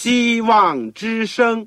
[0.00, 1.66] 希望之声。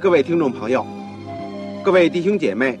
[0.00, 0.86] 各位听众朋友，
[1.84, 2.80] 各位弟兄姐妹，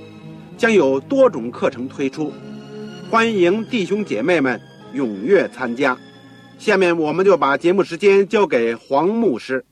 [0.61, 2.31] 将有多种课程推出，
[3.09, 4.61] 欢迎弟兄姐妹们
[4.93, 5.97] 踊跃参加。
[6.59, 9.65] 下面我们就把节目时间交给黄牧师。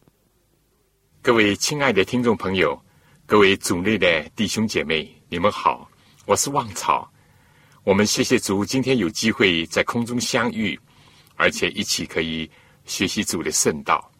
[1.21, 2.75] 各位亲爱的听众朋友，
[3.27, 5.87] 各位组内的弟兄姐妹，你们好，
[6.25, 7.07] 我是旺草。
[7.83, 10.79] 我们谢谢主，今天有机会在空中相遇，
[11.35, 12.49] 而且一起可以
[12.85, 14.11] 学习主的圣道。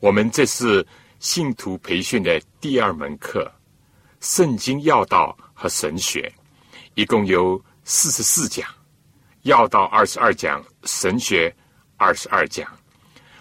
[0.00, 0.82] 我们这是。
[1.20, 3.50] 信徒培训的第二门课，
[4.20, 5.34] 圣经要道
[5.64, 6.30] 和神学，
[6.94, 8.68] 一共有四十四讲，
[9.44, 11.50] 要道二十二讲，神学
[11.96, 12.70] 二十二讲。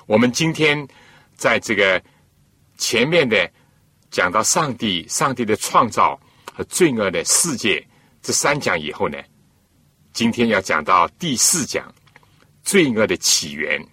[0.06, 0.88] 我们今天
[1.36, 2.02] 在这个
[2.78, 3.52] 前面的
[4.10, 6.18] 讲到上帝、上帝的创造
[6.54, 7.86] 和罪恶的世界
[8.22, 9.18] 这三讲以后呢，
[10.14, 11.94] 今天要讲到第四讲，
[12.64, 13.86] 罪恶的起源，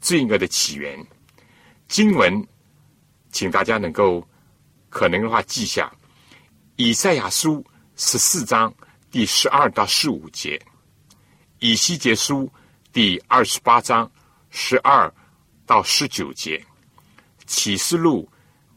[0.00, 0.98] 罪恶的起源，
[1.86, 2.48] 经文。
[3.30, 4.26] 请大家能够
[4.90, 5.90] 可能的话记下
[6.76, 7.56] 《以赛亚书》
[7.96, 8.72] 十四章
[9.10, 10.56] 第十二到十五节，
[11.58, 12.44] 《以西结书》
[12.92, 14.10] 第二十八章
[14.48, 15.12] 十二
[15.66, 16.56] 到十九节，
[17.46, 18.26] 《启示录》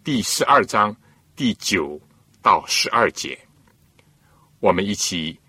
[0.04, 0.94] 第十二章
[1.38, 2.00] 第九
[2.42, 3.40] 到十二节。
[4.60, 5.40] 我们一起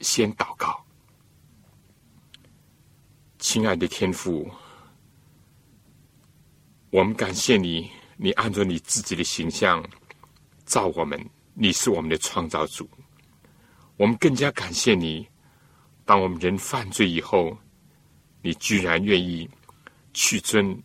[0.00, 0.82] 先祷告，
[3.38, 4.50] 亲爱的天父，
[6.88, 7.90] 我们感谢你。
[8.16, 9.84] 你按照你自己的形象
[10.64, 11.20] 造我们，
[11.54, 12.88] 你是我们的创造主。
[13.96, 15.26] 我们更加感谢你，
[16.04, 17.56] 当我们人犯罪以后，
[18.42, 19.48] 你居然愿意
[20.12, 20.76] 去尊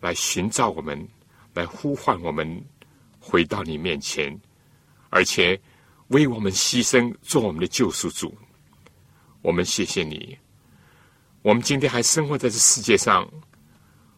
[0.00, 1.06] 来寻找我们，
[1.54, 2.64] 来呼唤我们
[3.18, 4.40] 回到你面前，
[5.10, 5.60] 而且
[6.08, 8.32] 为我们牺牲做我们的救赎主。
[9.40, 10.38] 我们谢谢你。
[11.42, 13.28] 我们今天还生活在这世界上，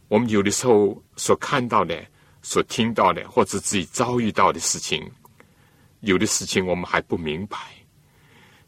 [0.08, 2.04] 我们有的时候所看到的。
[2.46, 5.10] 所听到的，或者自己遭遇到的事情，
[6.04, 7.58] 有的事情我们还不明白。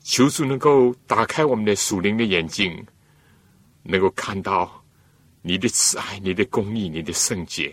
[0.01, 2.87] 求主能够打开我们的属灵的眼睛，
[3.83, 4.85] 能够看到
[5.43, 7.73] 你的慈爱、你的公义、你的圣洁，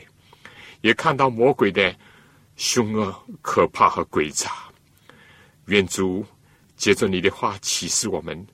[0.81, 1.96] 也看到魔鬼的
[2.56, 4.51] 凶恶、可怕和诡诈。
[5.68, 6.25] 愿主
[6.75, 8.45] 借着你的话启示我们，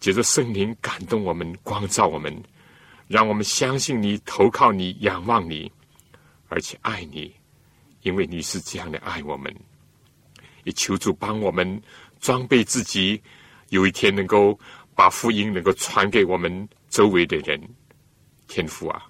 [0.00, 2.42] 借着圣灵感动我们、光照我们，
[3.06, 5.70] 让我们相信你、投靠你、仰望你。
[6.48, 7.32] 而且爱你，
[8.02, 9.54] 因为你是这样的爱我们。
[10.64, 11.80] 也求助帮我们
[12.20, 13.20] 装备自己，
[13.68, 14.58] 有一天能够
[14.94, 17.60] 把福音能够传给我们周围的人。
[18.46, 19.06] 天父啊，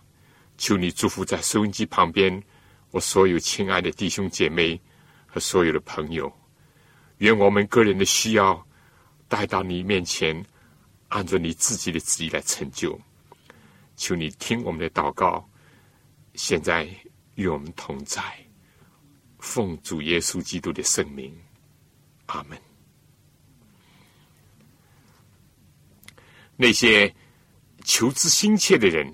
[0.57, 2.43] 求你祝福在收音机旁边
[2.91, 4.81] 我所有亲爱的弟兄姐妹
[5.27, 6.33] 和所有的朋友。
[7.19, 8.67] 愿我们个人的需要
[9.29, 10.45] 带到你面前，
[11.09, 13.01] 按照你自己的旨意来成就。
[13.97, 15.49] 求你听我们的祷告。
[16.35, 16.89] 现在。
[17.37, 18.23] 与我们同在，
[19.43, 21.37] 奉主耶稣基督的圣名，
[22.27, 22.57] 阿门。
[26.57, 27.13] 那些
[27.85, 29.13] 求知心切的人，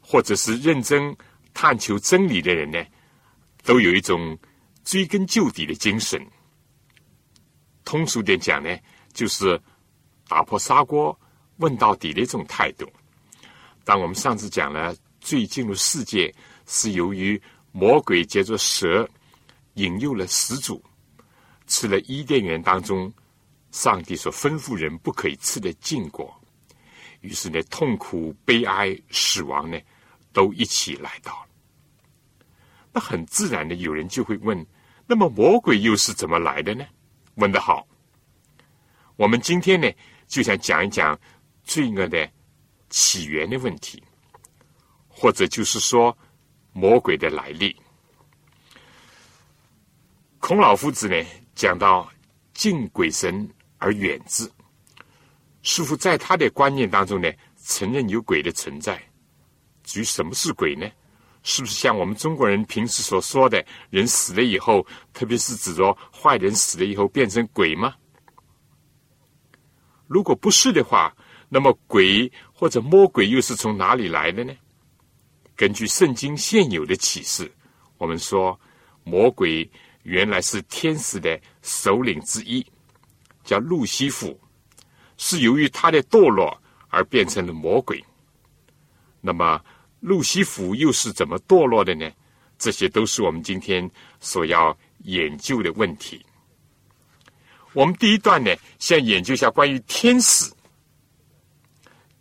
[0.00, 1.16] 或者是认真
[1.54, 2.84] 探求真理的人呢，
[3.62, 4.36] 都有一种
[4.84, 6.20] 追根究底的精神。
[7.84, 8.76] 通俗点讲呢，
[9.12, 9.58] 就是
[10.26, 11.16] 打破砂锅
[11.58, 12.90] 问到底的一种态度。
[13.84, 16.34] 当我们上次讲了最进入世界。
[16.66, 17.38] 是由于
[17.72, 19.06] 魔鬼借着蛇
[19.74, 20.82] 引诱了始祖，
[21.66, 23.12] 吃了伊甸园当中
[23.70, 26.34] 上帝所吩咐人不可以吃的禁果，
[27.20, 29.80] 于是呢，痛苦、悲哀、死亡呢，
[30.32, 31.46] 都一起来到。
[32.92, 34.66] 那很自然的，有人就会问：
[35.06, 36.84] 那么魔鬼又是怎么来的呢？
[37.34, 37.86] 问得好。
[39.16, 39.90] 我们今天呢，
[40.26, 41.18] 就想讲一讲
[41.62, 42.30] 罪恶的
[42.90, 44.02] 起源的问题，
[45.08, 46.16] 或者就是说。
[46.76, 47.76] 魔鬼的来历，
[50.46, 51.16] 孔老夫子呢
[51.54, 52.06] 讲到
[52.52, 53.48] 敬鬼神
[53.78, 54.46] 而远之，
[55.62, 57.32] 似乎在他的观念当中呢，
[57.64, 59.02] 承认有鬼的存在。
[59.84, 60.86] 至于什么是鬼呢？
[61.44, 67.94] 是不是像我们中国人平时所说的人死了以后，特别是指着坏人死了以后变成鬼吗？
[70.06, 71.16] 如果不是的话，
[71.48, 74.52] 那么鬼或者魔鬼又是从哪里来的呢？
[75.56, 77.50] 根据圣经现有的启示，
[77.96, 78.60] 我们说
[79.04, 79.66] 魔鬼
[80.04, 82.64] 原来是天使的首领之一，
[83.42, 84.40] 叫路西弗，
[85.18, 86.56] 是由于他的堕落
[86.88, 88.02] 而变成了魔鬼。
[89.20, 89.60] 那么。
[90.00, 92.06] 路西弗又是怎么堕落的呢？
[92.58, 93.90] 这些都是我们今天
[94.20, 96.22] 所要研究的问题。
[97.72, 100.52] 我们第一段呢，先研究一下关于天使。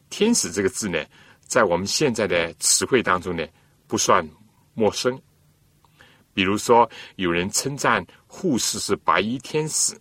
[0.09, 1.05] 天使这个字呢，
[1.41, 3.45] 在我们现在的词汇当中呢，
[3.85, 4.25] 不算
[4.73, 5.21] 陌生。
[6.33, 9.99] 比如说，有人称赞护士是白衣天使，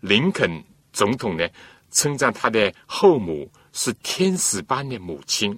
[0.00, 0.50] 林肯
[0.92, 1.48] 总统呢，
[1.90, 5.56] 称赞他的后母是天使般的母亲。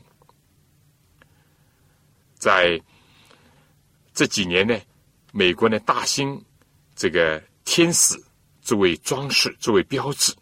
[2.34, 2.80] 在
[4.12, 4.78] 这几年呢，
[5.32, 6.44] 美国呢大兴
[6.94, 8.14] 这个天使
[8.60, 10.34] 作为装饰、作为标志，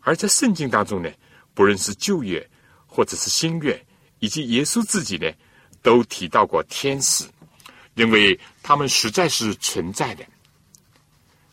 [0.00, 1.10] 而在圣经当中呢，
[1.54, 2.48] 不论是旧约
[2.86, 3.86] 或者是新约，
[4.20, 5.30] 以及耶稣自己呢，
[5.82, 7.24] 都提到过天使，
[7.94, 10.24] 认为他们实在是存在的。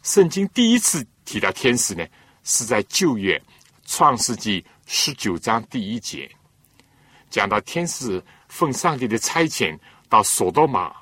[0.04, 2.06] 圣经第一次提到天使呢，
[2.44, 3.42] 是在旧约
[3.86, 6.30] 创世纪十九章第一节。
[7.30, 9.78] 讲到天使奉上帝的差遣
[10.08, 10.96] 到索多玛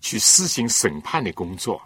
[0.00, 1.82] 去施行审判的工作，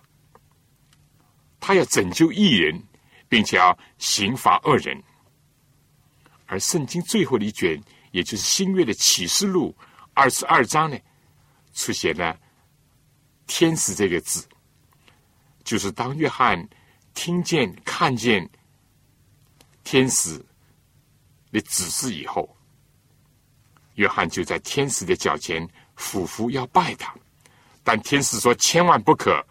[1.59, 2.81] 他要拯救一人，
[3.29, 5.03] 并且要刑罚恶人。
[6.47, 9.75] 而圣经最后的一卷，也就是新约的启示录
[10.15, 10.99] 二十二章呢，
[11.75, 12.39] 出现了
[13.47, 14.47] “天使”这个字，
[15.65, 16.69] 就是当约翰
[17.15, 18.49] 听见、看见
[19.85, 20.39] 天使
[21.51, 22.49] 的指示以后。
[23.95, 27.15] 约翰就在天使的脚前俯伏要拜他，
[27.85, 29.45] 但天使说：“千万不可！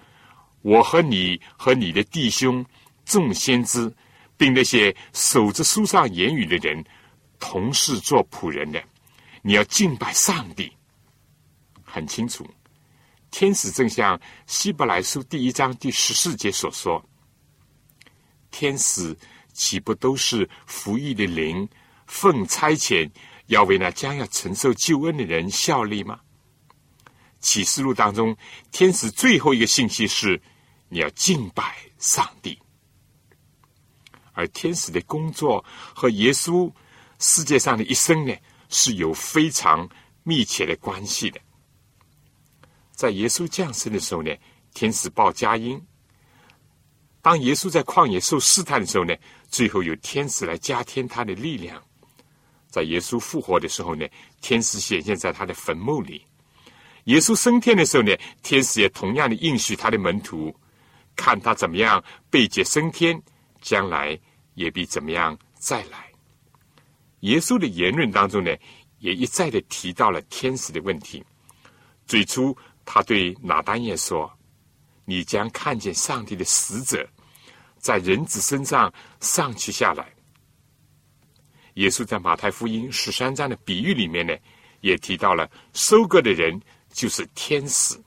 [0.64, 2.66] 我和你和你的弟兄
[3.06, 3.92] 众先知，
[4.38, 6.84] 并那些守着书上言语的人，
[7.40, 8.84] 同是做仆人的。
[9.42, 10.72] 你要敬拜上帝。”
[11.84, 12.50] 很清楚，
[13.32, 17.04] 天使正像希伯来书第一章第十四节所说
[18.52, 19.18] ：“天使
[19.54, 21.68] 岂不都是服役的灵，
[22.08, 23.10] 奉差遣？”
[23.48, 26.22] 要为那将要承受救恩的人效力吗？
[27.42, 28.38] 启示录当中，
[28.72, 30.42] 天使最后一个信息是：
[30.88, 32.58] 你要敬拜上帝。
[34.32, 36.72] 而天使的工作和耶稣
[37.20, 38.34] 世界上的一生呢，
[38.72, 39.88] 是有非常
[40.24, 41.40] 密切的关系的。
[42.92, 44.36] 在耶稣降生的时候呢，
[44.74, 45.80] 天使报佳音；
[47.22, 49.14] 当耶稣在旷野受试探的时候呢，
[49.50, 51.82] 最后有天使来加添他的力量。
[52.70, 54.08] 在耶稣复活的时候呢，
[54.40, 56.22] 天使显现在他的坟墓里；
[57.06, 60.56] 耶稣升天的时候呢，天使也同样的应许他的门徒，
[61.16, 63.22] 看他怎么样被接升天，
[63.62, 64.18] 将来
[64.54, 66.11] 也必怎么样再来。
[67.22, 68.56] 耶稣的言论当中呢，
[69.00, 71.24] 也一再的提到了天使的问题。
[72.06, 74.32] 最初，他对拿丹耶说
[75.06, 77.08] ：“你将看见上帝的使者
[77.78, 80.14] 在人子身上上去下来。”
[81.76, 84.36] 耶稣在马太福音十三章的比喻里面呢，
[84.82, 86.60] 也提到了收割的人
[86.92, 87.98] 就是天使。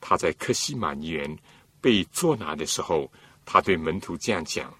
[0.00, 1.38] 他在克西马尼园
[1.80, 3.10] 被捉拿的时候，
[3.44, 4.72] 他对门徒这样讲：“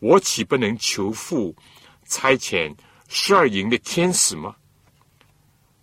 [0.00, 1.54] 我岂不能求父
[2.12, 2.70] 差遣
[3.08, 4.54] 十二营的天使吗？”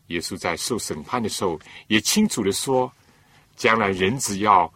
[0.08, 2.92] 耶稣在受审判的时候，也清楚的说
[3.58, 4.72] ：“将来人子要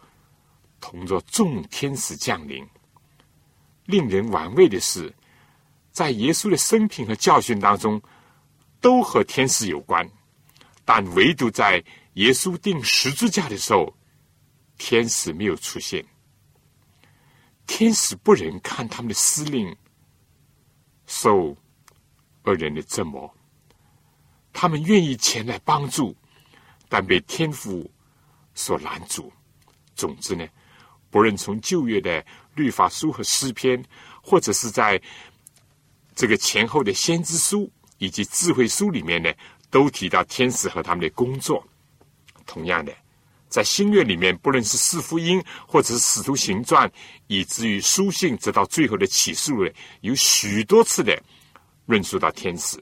[0.80, 2.66] 同着众天使降临。”
[3.86, 5.14] 令人玩味的是。
[5.92, 8.02] 在耶稣的生平和教训当中，
[8.80, 10.04] 都和天使有关，
[10.84, 11.80] 但唯独在
[12.14, 13.96] 耶稣钉十字架的时候，
[14.76, 16.04] 天使没有出现。
[17.68, 19.76] 天使不忍看他们的司令
[21.06, 21.56] 受
[22.44, 23.32] 恶人的折磨，
[24.52, 26.16] 他们愿意前来帮助，
[26.88, 27.90] 但被天父
[28.54, 29.32] 所拦阻。
[29.94, 30.46] 总之呢，
[31.10, 33.82] 不论从旧约的律法书和诗篇，
[34.22, 35.00] 或者是在
[36.14, 39.32] 这个前后的先知书以及智慧书里面呢，
[39.70, 41.64] 都提到天使和他们的工作。
[42.46, 42.94] 同样的，
[43.54, 46.90] 在新约里面，不论是四福音或者是使徒行传，
[47.28, 49.64] 以至于书信，直到最后的启示录，
[50.00, 51.16] 有许多次的
[51.86, 52.76] 论述到天使。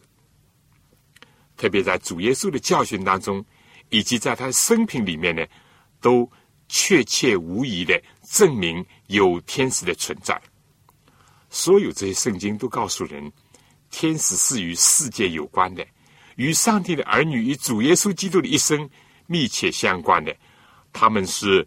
[1.58, 3.44] 特别在主耶稣的教训当中，
[3.90, 5.44] 以及在他的生平里面呢，
[6.00, 6.26] 都
[6.70, 10.40] 确切无疑的证明有天使的存在。
[11.50, 13.30] 所有这些圣经都告诉人，
[13.90, 15.86] 天使是与世界有关的，
[16.36, 18.88] 与上帝的儿女与主耶稣基督的一生
[19.26, 20.34] 密切相关的。
[20.92, 21.66] 他们是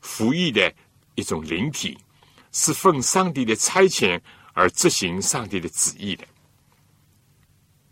[0.00, 0.72] 服役的
[1.14, 1.96] 一种灵体，
[2.50, 4.20] 是奉上帝的差遣
[4.52, 6.26] 而执行上帝的旨意的。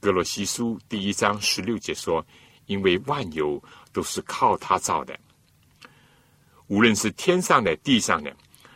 [0.00, 2.24] 格罗西书第一章十六节说
[2.66, 5.18] ：“因为万有都是靠他造的。”
[6.68, 8.34] 无论是天上的、地上的，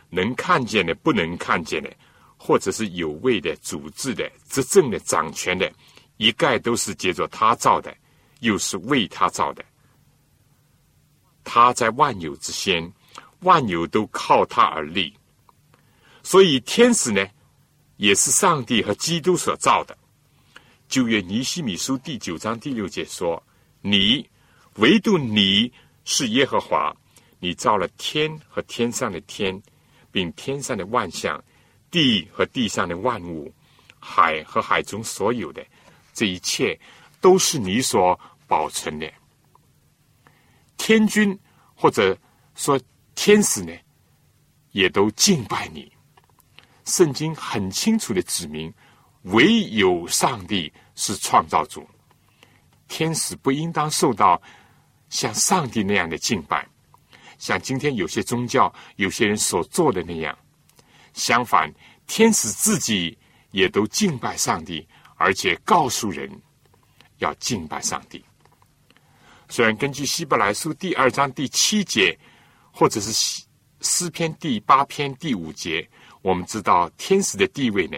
[0.09, 1.91] 能看见的、不能看见的，
[2.37, 5.71] 或者是有位的、主治的、执政的、掌权的，
[6.17, 7.95] 一概都是借着他造的，
[8.41, 9.65] 又是为他造的。
[11.45, 12.91] 他在万有之先，
[13.39, 15.13] 万有都靠他而立。
[16.23, 17.25] 所以天使呢，
[17.95, 19.97] 也是上帝和基督所造的。
[20.89, 23.41] 旧约尼西米书第九章第六节说
[23.79, 24.27] ：“你
[24.75, 25.71] 唯独你
[26.03, 26.93] 是耶和华。”
[27.37, 29.61] 你造了天和天上的天，
[30.11, 31.43] 并天上的万象，
[31.91, 33.53] 地和地上的万物，
[33.99, 35.63] 海和海中所有的
[36.11, 36.79] 这一切，
[37.21, 39.11] 都是你所保存的。
[40.77, 41.37] 天君
[41.75, 42.17] 或者
[42.55, 42.79] 说
[43.15, 43.73] 天使呢，
[44.71, 45.91] 也都敬拜你。
[46.85, 48.71] 圣经很清楚的指明，
[49.23, 51.87] 唯有上帝是创造主，
[52.87, 54.39] 天使不应当受到
[55.09, 56.67] 像上帝那样的敬拜。
[57.37, 60.37] 像今天有些宗教、有些人所做的那样，
[61.13, 61.73] 相反，
[62.07, 63.17] 天使自己
[63.51, 66.29] 也都敬拜上帝，而且告诉人
[67.17, 68.23] 要敬拜上帝。
[69.55, 72.19] 虽然根据希伯来书第二章第七节，
[72.73, 73.41] 或者是
[73.79, 75.89] 诗篇第八篇第五节，
[76.21, 77.97] 我们知道天使的地位呢，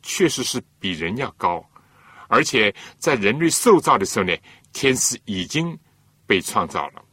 [0.00, 1.62] 确实是比人要高，
[2.28, 4.34] 而且在人类受造的时候呢，
[4.72, 5.78] 天使已经
[6.26, 7.04] 被创造了。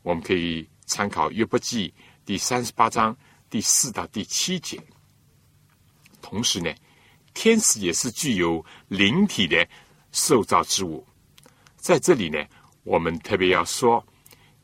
[0.00, 0.66] 我们可以。
[0.86, 1.92] 参考约伯记
[2.24, 3.16] 第三十八章
[3.48, 4.80] 第四到第七节。
[6.22, 6.74] 同时呢，
[7.34, 9.68] 天使也是具有灵体的
[10.12, 11.06] 受造之物。
[11.76, 12.42] 在这里呢，
[12.84, 14.04] 我们特别要说，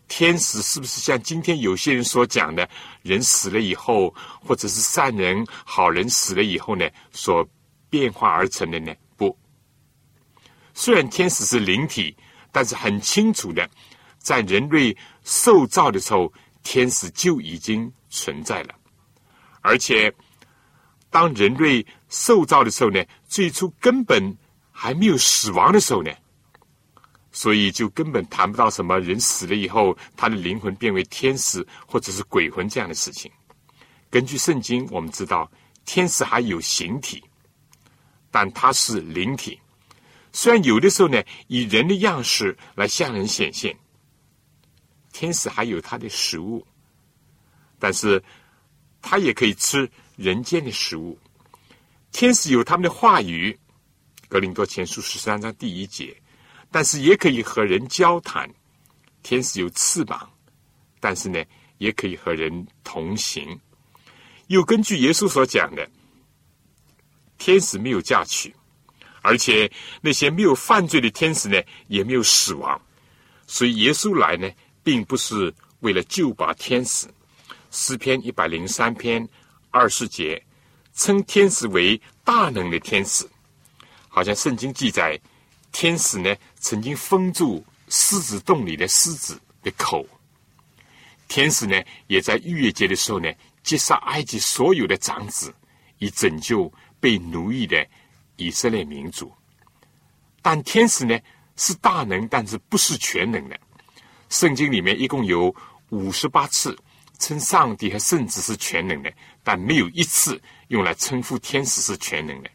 [0.09, 2.69] 天使是不是像今天有些人所讲的，
[3.03, 7.47] 人死了以后，或者是善人、好人死了以后呢，所
[7.91, 8.95] 变化而成的呢？
[9.17, 9.37] 不，
[10.75, 12.17] 虽然天使是灵体，
[12.51, 13.69] 但是很清楚的。
[14.19, 16.33] 在人类受造的时候，
[16.63, 18.75] 天使就已经存在了。
[19.61, 20.13] 而且，
[21.09, 24.37] 当人类受造的时候呢，最初根本
[24.73, 26.11] 还没有死亡的时候呢，
[27.39, 33.31] 所以就根本谈不到什么人死了以后，他的灵魂变为天使或者是鬼魂这样的事情。
[34.11, 35.49] 根据圣经，我们知道
[35.85, 37.23] 天使还有形体，
[38.33, 39.57] 但它是灵体。
[40.33, 43.73] 虽然有的时候呢，以人的样式来向人显现。
[45.13, 46.67] 天使还有他的食物，
[47.79, 48.21] 但是
[49.01, 51.17] 他也可以吃人间的食物。
[52.11, 53.53] 天使有他们的话语，
[54.29, 56.21] 《格林多前书》十三章第一节，
[56.71, 58.49] 但是也可以和人交谈。
[59.23, 60.31] 天使有翅膀，
[61.01, 61.45] 但是呢，
[61.79, 63.59] 也可以和人同行。
[64.47, 65.89] 又根据耶稣所讲的，
[67.37, 68.55] 天使没有嫁娶，
[69.23, 69.71] 而且
[70.01, 72.81] 那些没有犯罪的天使呢，也没有死亡。
[73.47, 74.49] 所以耶稣来呢。
[74.85, 77.07] 并不是为了救拔天使，
[77.71, 79.29] 诗篇一百零三篇
[79.71, 80.43] 二十节
[80.95, 83.29] 称天使为大能的天使，
[84.09, 85.21] 好像圣经记载，
[85.73, 90.07] 天使呢曾经封住狮子洞里的狮子的口，
[91.29, 93.31] 天使呢也在逾越节的时候呢
[93.63, 95.55] 击杀埃及所有的长子，
[95.99, 97.87] 以拯救被奴役的
[98.37, 99.33] 以色列民族。
[100.43, 101.19] 但天使呢
[101.57, 103.59] 是大能，但是不是全能的。
[104.31, 105.55] 圣经里面一共有
[105.91, 106.79] 五十八次
[107.19, 112.51] 称上帝和圣子是全能的，但没有一次用来称呼天使是全能的。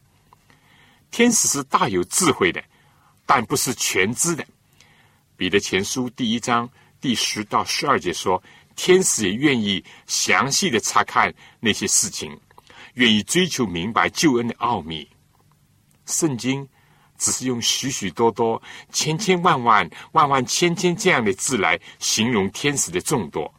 [1.12, 2.64] 天使是大有智慧的，
[3.26, 4.46] 但不是全知的。
[5.36, 8.42] 彼得前书第一章第十到十二节说，
[8.76, 12.40] 天使也愿意详细的查看那些事情，
[12.94, 15.10] 愿意追求明白救恩的奥秘。
[16.06, 16.68] 圣经。
[17.16, 18.62] 只是用许许多多、
[18.92, 23.54] 千千万万、万万千千这样的字来形容天使的众多。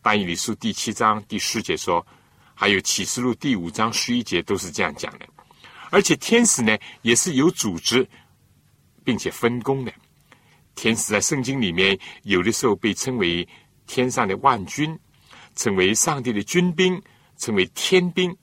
[0.00, 2.06] 但以理书第七章第十节说，
[2.54, 5.26] 还有启示录第五章十一节都是这样讲的。
[5.90, 8.08] 而且天使呢，也是有组织
[9.04, 9.92] 并且分工的。
[10.74, 13.46] 天使在圣经里面有的时候被称为
[13.86, 14.98] 天上的万军，
[15.56, 17.02] 称为上帝的军兵，
[17.36, 18.34] 称为天兵。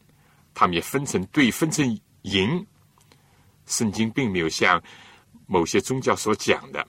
[0.53, 2.65] 他们也分成队，分成营。
[3.65, 4.81] 圣经并没有像
[5.45, 6.85] 某些宗教所讲的，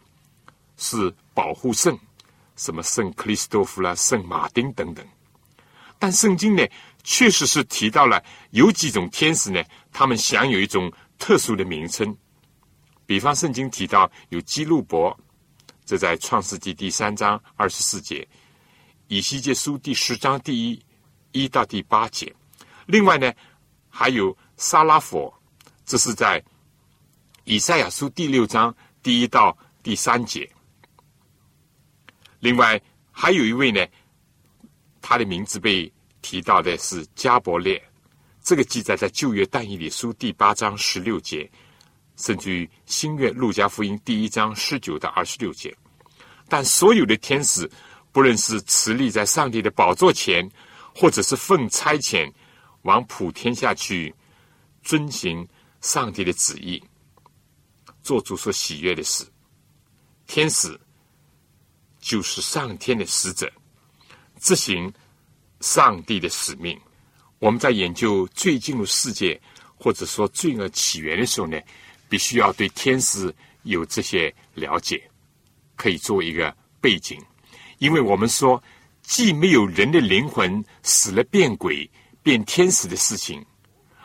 [0.77, 1.99] 是保护圣，
[2.57, 5.07] 什么圣克里斯多夫啦、圣马丁等等。
[5.99, 6.65] 但圣经呢，
[7.05, 9.63] 确实是提到了有几种天使呢，
[9.93, 12.15] 他们享有一种特殊的名称。
[13.07, 15.19] 比方圣经提到有基路伯，
[15.87, 18.29] 这在创世纪第三章二十四节，
[19.07, 20.85] 以西结书第十章第一
[21.33, 22.35] 一到第八节。
[22.85, 23.33] 另外呢，
[23.89, 25.33] 还有沙拉佛，
[25.87, 26.45] 这是在
[27.45, 30.51] 以赛亚书第六章第一到第三节。
[32.41, 32.79] 另外
[33.11, 33.87] 还有一位呢，
[35.01, 35.91] 他的名字被。
[36.29, 37.83] 提到的是加伯列，
[38.43, 41.51] 这个记载在旧约但以理书第八章十六节，
[42.17, 45.75] 甚至于新约路加福音第一章十九到二十六节。
[46.47, 47.67] 但所有的天使，
[48.13, 50.47] 不论是持立在上帝的宝座前，
[50.95, 52.31] 或者是奉差遣
[52.83, 54.15] 往普天下去
[54.83, 55.49] 遵行
[55.81, 56.79] 上帝的旨意，
[58.03, 59.25] 做主所喜悦的事，
[60.27, 60.79] 天使
[61.99, 63.51] 就是上天的使者，
[64.39, 64.93] 执行。
[65.61, 66.79] 上帝的使命，
[67.39, 69.41] 我们在研究罪进入世界，
[69.77, 71.59] 或者说罪恶起源的时候呢，
[72.09, 73.35] 必须要对天使
[73.65, 75.03] 有这些了解，
[75.77, 77.21] 可以作为一个背景。
[77.79, 78.63] 因为我们说，
[79.03, 81.89] 既没有人的灵魂死了变鬼
[82.23, 83.45] 变天使的事情，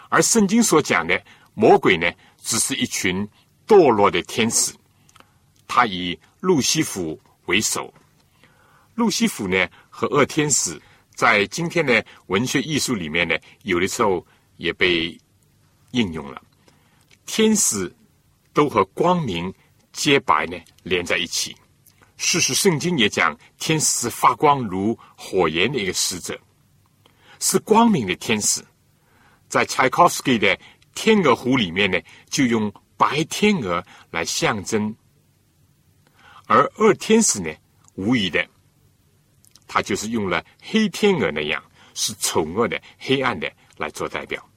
[0.10, 3.28] 而圣经所讲的魔鬼呢，只是一群
[3.68, 4.74] 堕落的天使，
[5.68, 7.94] 他以路西弗为首，
[8.96, 10.82] 路西弗呢和恶天使。
[11.16, 14.26] 在今天的文学艺术里面呢，有的时候
[14.58, 15.18] 也被
[15.92, 16.42] 应用了。
[17.26, 17.94] 天使
[18.52, 19.54] 都和光明
[19.92, 21.56] 洁白呢连在一起。
[22.18, 26.40] 事实圣经也讲，天使发光如火焰的一个使者，
[27.40, 28.64] 是光明的天使。
[29.48, 30.56] 在柴可夫斯基的
[30.96, 34.96] 《天鹅湖》里面呢，就用白天鹅来象征，
[36.48, 37.52] 而二天使呢，
[37.96, 38.48] 无疑的。
[39.74, 41.60] 他就是用了黑天鹅那样
[41.96, 44.48] 是丑恶的、黑暗的来做代表。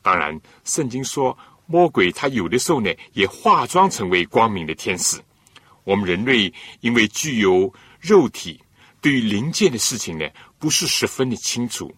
[0.00, 5.20] 当然，圣经说魔鬼他有的时候呢也化妆成为光明的天使。
[5.84, 6.50] 我们人类
[6.80, 8.58] 因为具有肉体，
[9.02, 10.26] 对于灵界的事情呢
[10.58, 11.94] 不是十分的清楚，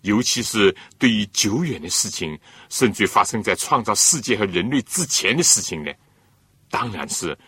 [0.00, 2.38] 尤其是对于久远的事情，
[2.70, 5.92] 甚至发生在创造世界和人类之前的事情呢，
[6.70, 7.38] 当然是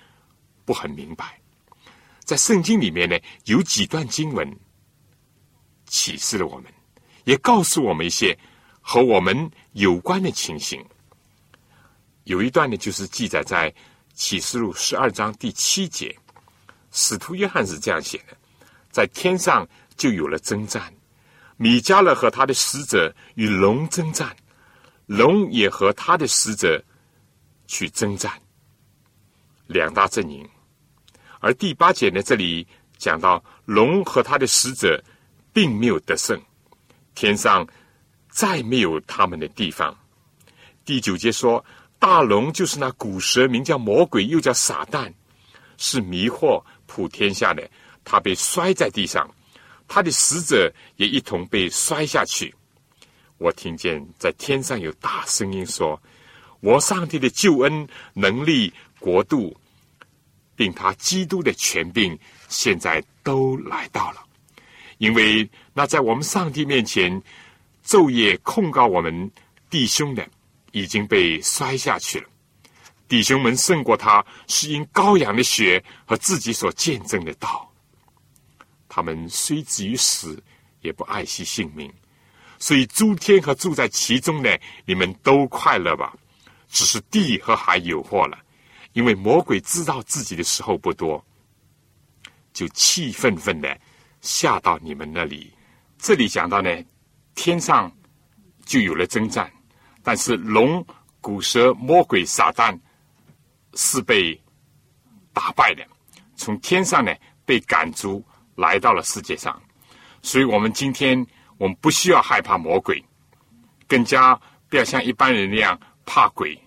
[0.66, 1.36] 不很明白。
[2.27, 4.45] 在圣经里面呢，有几段经文
[5.87, 6.65] 启示了我们，
[7.23, 8.37] 也告诉我们一些
[8.81, 10.85] 和我们有关的情形。
[12.25, 13.73] 有一段呢，就是记载在
[14.12, 16.12] 启示录十二章第七节，
[16.91, 18.37] 使徒约翰是这样写的：
[18.91, 20.93] 在天上就有了征战，
[21.57, 24.35] 米迦勒和他的使者与龙征战，
[25.07, 26.83] 龙也和他的使者
[27.69, 28.33] 去征战，
[29.69, 30.45] 两大阵营。
[31.40, 32.66] 而第八节呢，这里
[32.99, 35.03] 讲到龙和他的使者
[35.53, 36.40] 并没有得胜，
[37.14, 37.66] 天上
[38.31, 39.96] 再没有他们的地方。
[40.85, 41.64] 第九节说，
[41.99, 45.12] 大龙就是那古蛇，名叫魔鬼，又叫撒旦，
[45.77, 47.68] 是迷惑普天下的。
[48.05, 49.29] 他被摔在地上，
[49.88, 52.55] 他的使者也一同被摔下去。
[53.38, 56.01] 我听见在天上有大声音说
[56.61, 59.55] ：“我上帝的救恩、能力、国度。”
[60.57, 64.25] 并他基督的权柄现在都来到了，
[64.99, 67.23] 因为那在我们上帝面前
[67.85, 69.31] 昼夜控告我们
[69.69, 70.27] 弟兄的
[70.73, 72.29] 已经被摔下去了。
[73.07, 77.71] 弟兄们胜过他，是因羔羊的血和自己所见证的道。
[78.88, 80.42] 他们虽至于死，
[80.81, 81.92] 也不爱惜性命。
[82.59, 86.16] 所以诸天和住在其中的，你们都快乐吧。
[86.69, 88.38] 只是地和海有祸了。
[88.96, 91.22] 因为魔鬼知道自己的时候不多，
[92.54, 93.78] 就气愤愤的
[94.22, 95.52] 下到你们那里。
[95.98, 96.70] 这里讲到呢，
[97.35, 97.94] 天上
[98.64, 99.52] 就有了征战，
[100.02, 100.82] 但是龙、
[101.20, 102.74] 古蛇、魔鬼、撒旦
[103.74, 104.35] 是被
[105.35, 105.87] 打败的，
[106.35, 109.62] 从天上呢被赶逐来到了世界上。
[110.22, 111.22] 所以，我们今天
[111.59, 113.04] 我们不需要害怕魔鬼，
[113.87, 114.35] 更加
[114.70, 116.59] 不要像一般人那样怕鬼。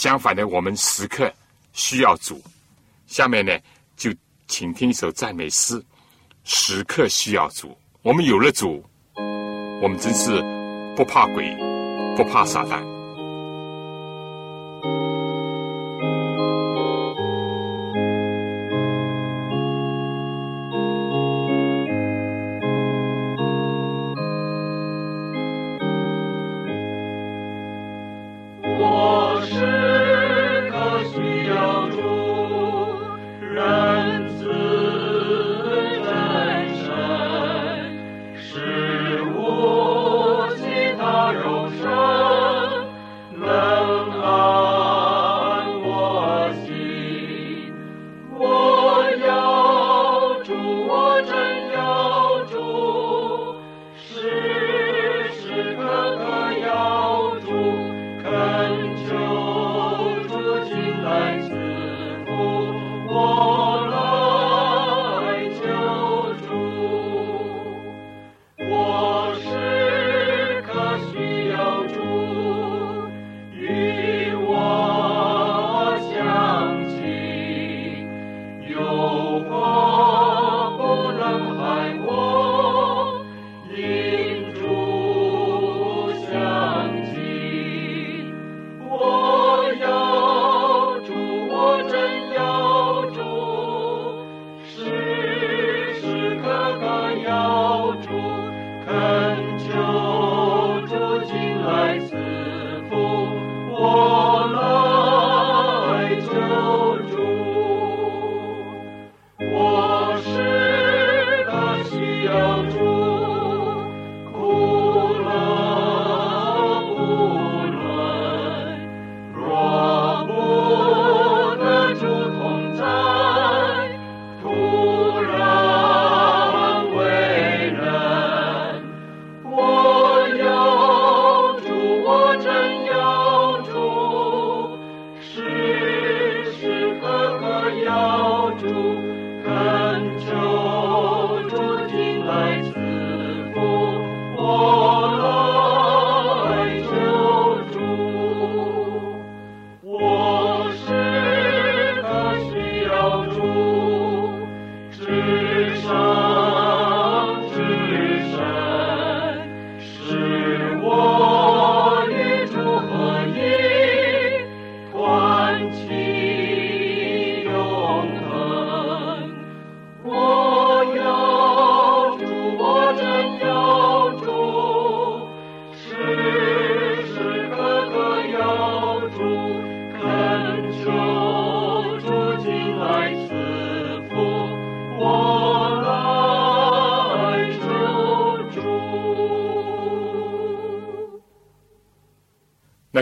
[0.00, 1.28] 相反的，我们时刻
[1.72, 2.40] 需要主。
[3.08, 3.58] 下面呢，
[3.96, 4.14] 就
[4.46, 5.84] 请听一首赞美诗：
[6.44, 7.76] 时刻需要主。
[8.02, 8.80] 我们有了主，
[9.82, 10.40] 我们真是
[10.94, 11.52] 不怕鬼，
[12.16, 12.87] 不怕撒旦。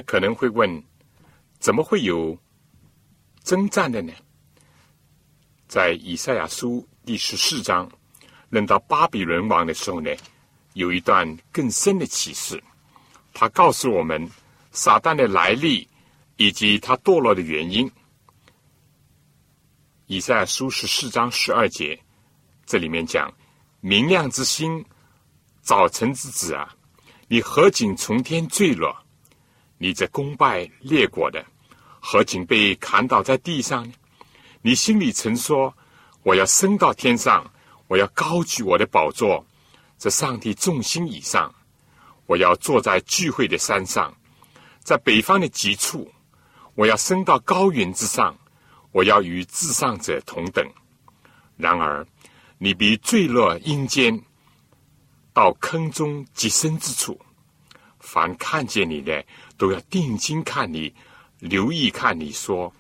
[0.07, 0.83] 可能会问：
[1.59, 2.39] 怎么会有
[3.43, 4.13] 征战的呢？
[5.69, 7.91] 在以赛亚书第十四章，
[8.49, 10.11] 论到巴比伦王的时候呢，
[10.75, 12.63] 有一段更深的启示。
[13.35, 14.31] 他告诉我们
[14.71, 15.87] 撒旦的来历
[16.37, 17.91] 以及他堕落的原因。
[20.07, 22.01] 以赛亚书十四章十二节，
[22.65, 23.31] 这里面讲：
[23.81, 24.85] 明亮之星，
[25.63, 26.75] 早晨之子啊，
[27.27, 28.97] 你何仅从天坠落？
[29.79, 31.45] 你这功败列国的，
[32.01, 33.93] 何仅被砍倒在地上呢？
[34.63, 35.73] 你心里曾说
[36.25, 37.49] ：“我要升到天上，
[37.87, 39.45] 我要高举我的宝座，
[39.97, 41.55] 在上帝众星以上。
[42.27, 44.13] 我要坐在聚会的山上，
[44.83, 46.11] 在北方的极处。
[46.75, 48.37] 我要升到高原之上，
[48.93, 50.67] 我要与至上者同等。
[51.57, 52.05] 然而，
[52.59, 54.21] 你比坠落阴间，
[55.33, 57.21] 到坑中极深之处。
[58.01, 59.25] 凡看见你的，
[59.57, 60.95] 都要定睛看你，
[61.39, 62.73] 留意看你说。”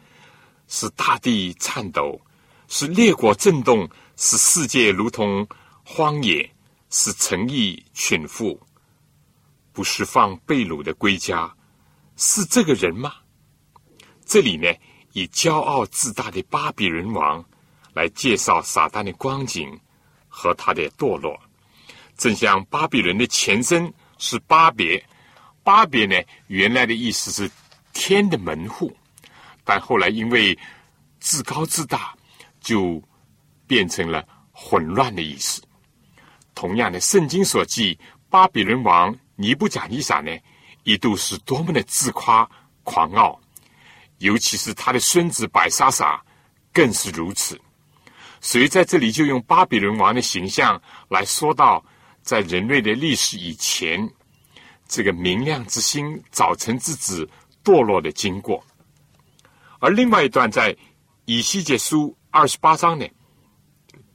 [0.68, 2.20] 使大地颤抖，
[2.66, 5.46] 使列国震动，使世界如同
[5.84, 6.50] 荒野，
[6.90, 8.60] 使诚意犬负，
[9.72, 11.54] 不是放被掳的归家，
[12.16, 13.14] 是这个人吗？
[14.24, 14.68] 这里呢，
[15.12, 17.44] 以骄傲自大的巴比伦王
[17.92, 19.78] 来介绍撒旦的光景
[20.28, 21.38] 和他的堕落，
[22.16, 25.00] 正像巴比伦的前身是巴别，
[25.66, 26.14] 巴别呢，
[26.46, 27.50] 原来的意思是
[27.92, 28.96] 天的门户。
[29.64, 30.56] 但后来因为
[31.18, 32.14] 自高自大，
[32.60, 33.02] 就
[33.66, 35.60] 变成了混乱的意思。
[36.54, 37.98] 同样的，圣经所记，
[38.30, 40.30] 巴比伦王尼布甲尼撒呢，
[40.84, 42.48] 一度是多么的自夸
[42.84, 43.36] 狂傲，
[44.18, 46.24] 尤其是他的孙子百沙撒
[46.72, 47.60] 更是如此。
[48.40, 51.84] 所以在这里就用巴比伦王的形象来说到，
[52.22, 54.08] 在人类的历史以前，
[54.88, 57.28] 这个明亮之星、早晨之子
[57.64, 58.64] 堕落的经过。
[59.78, 60.76] 而另外一段在
[61.24, 63.06] 以西结书二十八章呢，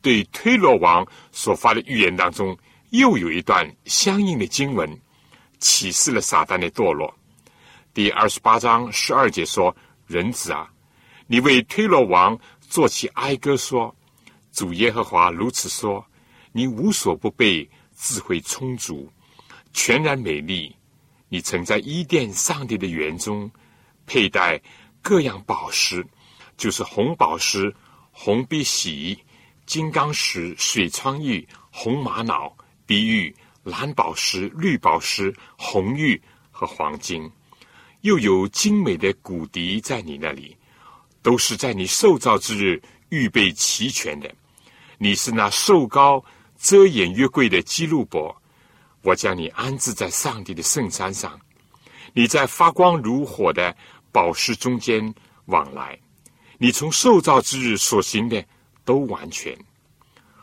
[0.02, 2.58] 对推罗王所发的预言当中，
[2.90, 5.00] 又有一段相应的经文，
[5.60, 7.14] 启示了撒旦的堕落。
[7.94, 9.76] 第二十八章十二节说
[10.08, 10.70] ：“人子啊，
[11.28, 13.94] 你为推罗王作起哀歌，说：
[14.52, 16.06] 主耶和华如此说：
[16.54, 19.12] 你无所不备，智慧充足，
[19.74, 20.76] 全然美丽。
[21.30, 23.50] 你曾在伊甸上帝的园中
[24.06, 24.62] 佩戴。”
[25.04, 26.06] 各样宝石，
[26.58, 27.76] 就是红宝石、
[28.12, 29.18] 红碧玺、
[29.66, 32.56] 金刚石、水川玉、红玛瑙、
[32.86, 37.28] 碧玉、蓝宝石、绿宝石、红玉和黄金，
[38.02, 40.56] 又有精美的骨笛在你那里，
[41.24, 42.80] 都是在你受造之日
[43.10, 44.32] 预备齐全的。
[45.00, 46.24] 你是那瘦高、
[46.60, 48.40] 遮掩越贵的基路伯，
[49.04, 51.40] 我将你安置在上帝的圣山上，
[52.14, 53.76] 你在发光如火的。
[54.14, 55.98] 宝石中间往来，
[56.58, 58.46] 你从受造之日所行的
[58.84, 59.58] 都完全。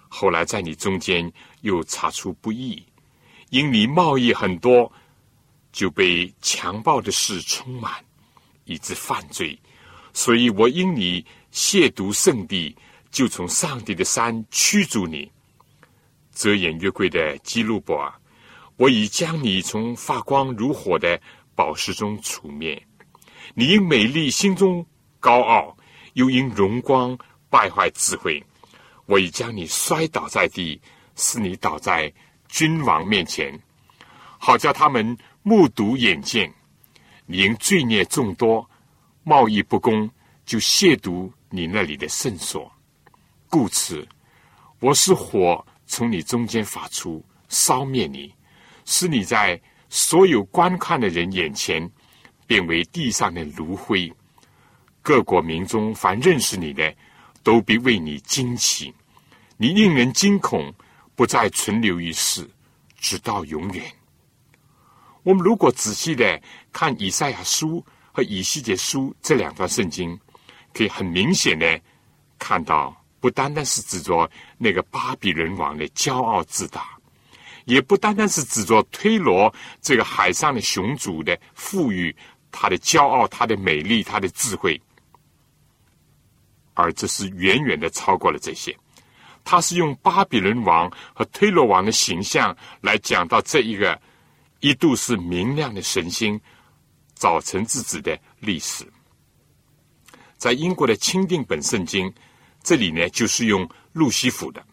[0.08, 2.82] 后来在你中间又查出不义，
[3.50, 4.90] 因你贸易很多，
[5.70, 7.92] 就被强暴的事充满，
[8.64, 9.60] 以致犯罪。
[10.14, 12.74] 所以我因你亵渎圣地，
[13.10, 15.30] 就从上帝的山驱逐你。
[16.32, 18.10] 遮掩月桂的基路伯，
[18.78, 21.20] 我已将你从发光如火的
[21.56, 22.80] 宝石中除灭。
[23.54, 24.86] 你因美丽心中
[25.18, 25.76] 高傲，
[26.12, 27.18] 又因荣光
[27.50, 28.40] 败坏智慧，
[29.06, 30.80] 我已将你摔倒在地，
[31.16, 32.12] 使你倒在
[32.46, 33.58] 君王面前，
[34.38, 36.54] 好叫他们目睹眼见。
[37.26, 38.64] 你因罪孽众多，
[39.24, 40.08] 贸易不公，
[40.46, 42.70] 就亵渎你那里的圣所。
[43.48, 44.06] 故此，
[44.78, 48.32] 我是火从你中间发出，烧灭你，
[48.90, 51.86] 使你在所有观看的人眼前。
[52.46, 54.10] 变为地上的炉灰，
[55.02, 56.96] 各国民中凡认识你的，
[57.42, 58.90] 都必为你惊奇。
[59.58, 60.72] 你令人惊恐，
[61.14, 62.48] 不再存留于世，
[62.96, 63.84] 直到永远。
[65.22, 66.40] 我们如果仔细的
[66.72, 70.18] 看以赛亚书和以西结书这两段圣经，
[70.72, 71.78] 可以很明显的
[72.38, 76.97] 看到，不单单是指着那个巴比伦王的骄傲自大，
[77.68, 82.14] 也不单单是指着推罗这个海上的雄主的富裕。
[82.50, 84.80] 他的骄傲，他的美丽，他的智慧，
[86.72, 88.74] 而这是远远的超过了这些。
[89.44, 94.00] 他是用巴比伦王和推罗王的形象来讲到这一个
[94.60, 96.40] 一度是明亮的神星
[97.14, 98.82] 早晨之子的历史。
[100.38, 102.10] 在英国的钦定本圣经
[102.62, 104.66] 这里呢，就是用路西弗的，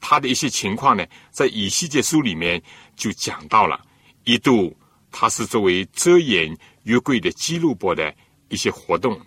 [0.00, 2.62] 他的一些情况呢，在以西结书里面
[2.96, 3.80] 就讲到了
[4.24, 4.76] 一度
[5.10, 8.14] 他是作为遮掩约柜的基路伯的
[8.48, 9.20] 一些活动，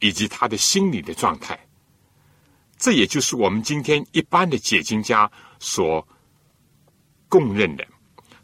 [0.00, 1.58] 以及他的心理的状态。
[2.76, 6.06] 这也就是我们今天一般的解经家所
[7.28, 7.86] 公认的，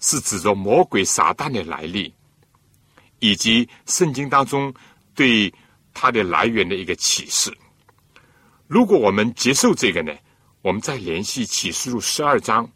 [0.00, 2.12] 是指着魔鬼撒旦的来历，
[3.20, 4.74] 以及圣经当中
[5.14, 5.52] 对
[5.92, 7.56] 它的来源的一个启示。
[8.66, 10.12] 如果我们接受这个呢，
[10.64, 12.66] 我们再联系启示录十二章，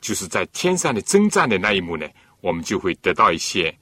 [0.00, 2.04] 就是在天上的征战的那一幕呢，
[2.40, 3.72] 我们就会得到一些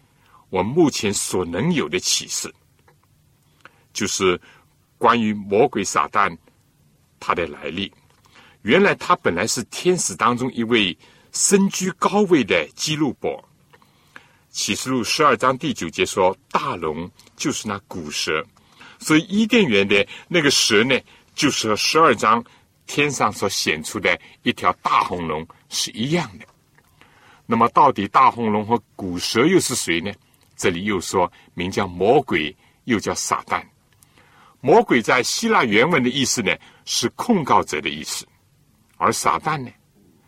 [0.51, 2.55] 我们目前所能有的启示，
[3.93, 4.39] 就是。
[4.99, 6.37] 关于魔鬼撒旦，
[7.19, 7.91] 他的来历，
[8.61, 10.95] 原来他本来是天使当中一位
[11.33, 13.43] 身居高位的基路伯。
[14.51, 18.45] 启示录十二章第九节说，大龙就是那古蛇，
[18.99, 21.01] 所以伊甸园的那个蛇呢，
[21.41, 22.45] 就是和十二章
[22.87, 26.45] 天上所显出的一条大红龙是一样的。
[27.47, 30.13] 那么，到底大红龙和古蛇又是谁呢？
[30.55, 33.65] 这里又说名叫魔鬼，又叫撒旦。
[34.61, 38.27] 魔鬼在希腊原文的意思呢，是控告者的意思；
[38.99, 39.71] 而撒旦呢，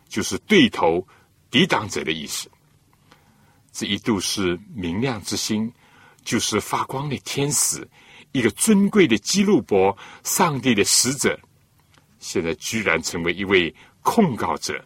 [0.09, 1.07] 就是对头、
[1.51, 2.49] 抵挡者的意思。
[3.71, 5.71] 这一度是明亮之星，
[6.25, 7.87] 就是发光的天使，
[8.33, 11.39] 一个尊贵的基路伯，上帝的使者，
[12.19, 14.83] 现在居然成为一位控告者，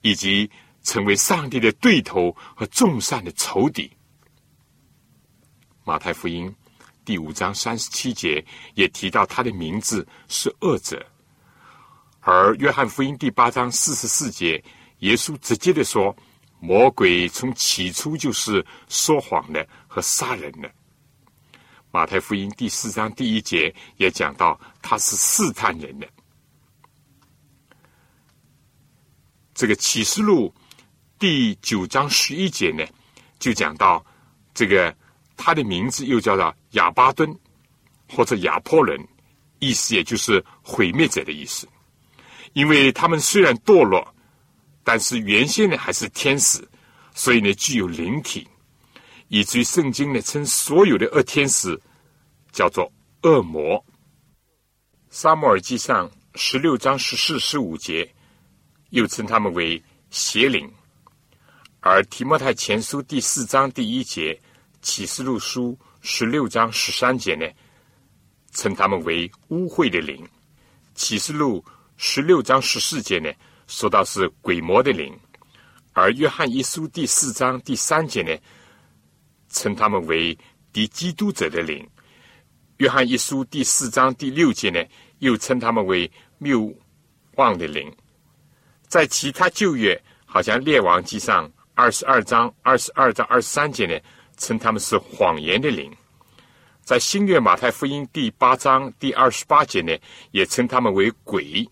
[0.00, 0.50] 以及
[0.82, 3.88] 成为上帝的对头和众善的仇敌。
[5.84, 6.52] 马太福音。
[7.04, 11.02] 第五章三十七节也提到他的名字是恶者，
[12.20, 14.62] 而约翰福音第八章四十四节，
[14.98, 16.14] 耶稣直接的说，
[16.60, 20.70] 魔鬼从起初就是说谎的和杀人的。
[21.98, 26.06] 马太福音第四章第一节也讲到他是试探人的。
[29.52, 30.54] 这个启示录
[31.18, 32.86] 第九章十一节呢，
[33.40, 34.06] 就讲到
[34.54, 34.94] 这个。
[35.36, 37.36] 他的名字又叫做亚巴敦，
[38.08, 38.96] 或者亚坡人，
[39.58, 41.68] 意思也就是毁灭者的意思。
[42.52, 44.14] 因为他们虽然堕落，
[44.84, 46.64] 但是原先呢还是天使，
[47.12, 48.46] 所以呢具有灵体，
[49.26, 51.80] 以至于圣经呢称所有的恶天使
[52.52, 52.90] 叫做
[53.22, 53.84] 恶魔。
[55.10, 58.08] 沙漠耳记上十六章十四、十五节
[58.90, 60.70] 又称他们为邪灵，
[61.80, 64.38] 而提摩太前书第四章第一节。
[64.80, 67.44] 启示录书十六章十三节呢，
[68.52, 70.24] 称他们为污秽的灵；
[70.94, 71.62] 启示录
[71.96, 73.28] 十六章十四节呢，
[73.66, 75.12] 说到是鬼魔的灵；
[75.92, 78.34] 而约翰一书第四章第三节呢，
[79.50, 80.38] 称他们为
[80.72, 81.84] 敌基督者的灵；
[82.78, 84.82] 约翰一书第四章第六节呢，
[85.18, 86.72] 又称他们为谬
[87.34, 87.92] 妄的灵。
[88.86, 93.98] 在其他旧约，好像列王记上二十二章二十二章二十三节呢。
[94.36, 95.92] 称他们是谎言的灵，
[96.84, 99.92] 在新约马太福音第八章第二十八节呢，
[100.30, 101.68] 也称他们为鬼；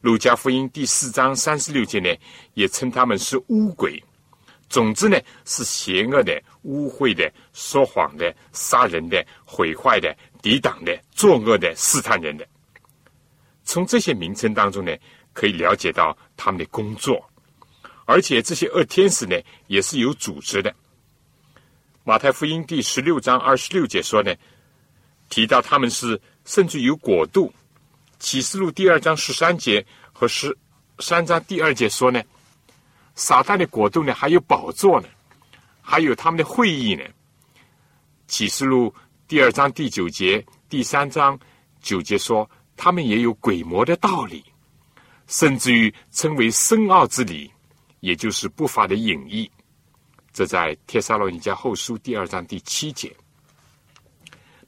[0.00, 2.12] 路加福音第四章三十六节呢，
[2.54, 4.02] 也称他们是污鬼。
[4.68, 12.46] 总之呢，是邪恶的、污秽的、说谎的、杀人的、毁坏的、抵挡的、作恶的、试探人的。
[13.64, 14.94] 从这些名称当中呢，
[15.32, 17.24] 可以了解到他们的工作，
[18.04, 19.36] 而且这些恶天使呢，
[19.68, 20.74] 也是有组织的。
[22.04, 24.34] 马太福音第十六章二十六节说呢，
[25.28, 27.52] 提到他们是甚至有国度。
[28.18, 30.56] 启示录第二章十三节和十
[31.00, 32.22] 三章第二节说呢，
[33.14, 35.08] 撒旦的国度呢还有宝座呢，
[35.88, 37.04] 还有他们的会议呢。
[38.26, 38.92] 启示录
[39.28, 41.38] 第二章第九节、第三章
[41.80, 44.44] 九节说，他们也有鬼魔的道理，
[45.28, 47.48] 甚至于称为深奥之理，
[48.00, 49.48] 也就是不法的隐逸。
[50.32, 53.14] 这在《帖撒罗尼迦后书》第二章第七节。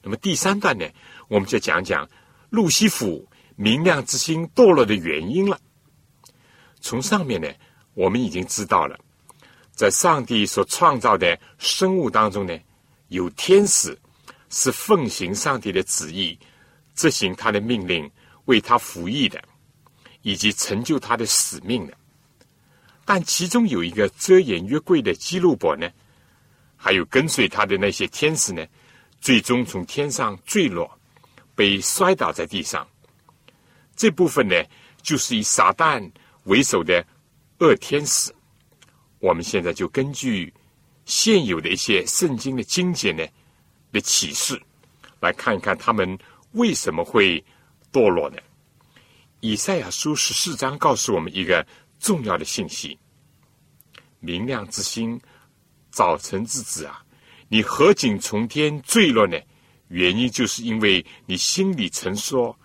[0.00, 0.86] 那么第三段呢，
[1.26, 2.08] 我们就讲讲
[2.48, 5.58] 路西弗明亮之星堕落的原因了。
[6.80, 7.48] 从上面呢，
[7.94, 8.96] 我们已经知道了，
[9.78, 12.58] 在上帝所创造的生物当中呢，
[13.10, 13.96] 有天使
[14.50, 16.36] 是奉行上帝的旨意，
[16.96, 18.10] 执行他的命令，
[18.46, 19.40] 为他服役的，
[20.22, 21.96] 以及成就他的使命的。
[23.04, 25.88] 但其中有一个遮掩约柜的基路伯呢，
[26.76, 28.66] 还有跟随他的那些天使呢，
[29.20, 30.90] 最终从天上坠落，
[31.54, 32.84] 被摔倒在地上。
[33.94, 34.56] 这部分呢，
[35.02, 36.10] 就是以撒旦
[36.46, 37.06] 为首的
[37.60, 38.34] 恶天使。
[39.18, 40.52] 我们现在就根据
[41.04, 43.26] 现有的一些圣经的经节呢
[43.92, 44.60] 的启示，
[45.20, 46.18] 来看一看他们
[46.52, 47.44] 为什么会
[47.92, 48.38] 堕落呢？
[49.40, 51.66] 以赛亚书十四章告诉我们一个。
[52.00, 52.96] 重要的信息，
[54.20, 55.20] 明亮之星
[55.90, 57.02] 早晨之子啊，
[57.48, 59.36] 你何竟从天坠落呢？
[59.88, 62.56] 原因就是因为你心里曾说：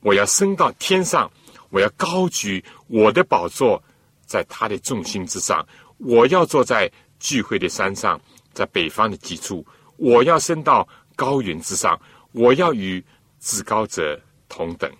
[0.00, 1.30] 我要升到天上，
[1.68, 3.82] 我要高举我的宝座
[4.24, 5.62] 在他的重心之上，
[6.00, 8.20] 我要坐在聚会的山上，
[8.52, 9.64] 在北方的极处，
[9.96, 12.00] 我要升到高云之上，
[12.32, 13.04] 我要与
[13.38, 14.90] 至高者同等。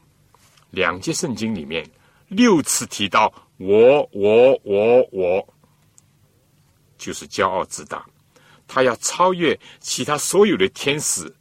[0.70, 1.84] 两节圣经里面
[2.28, 5.54] 六次提到我，我，我，我，
[6.96, 8.06] 就是骄傲自大，
[8.68, 11.34] 他要超越其他所有的天使。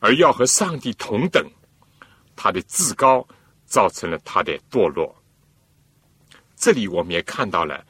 [0.00, 1.42] 而要和上帝同等，
[2.36, 3.26] 他的自高
[3.64, 5.16] 造成了他的堕落。
[6.56, 7.82] 这里我们也看到了，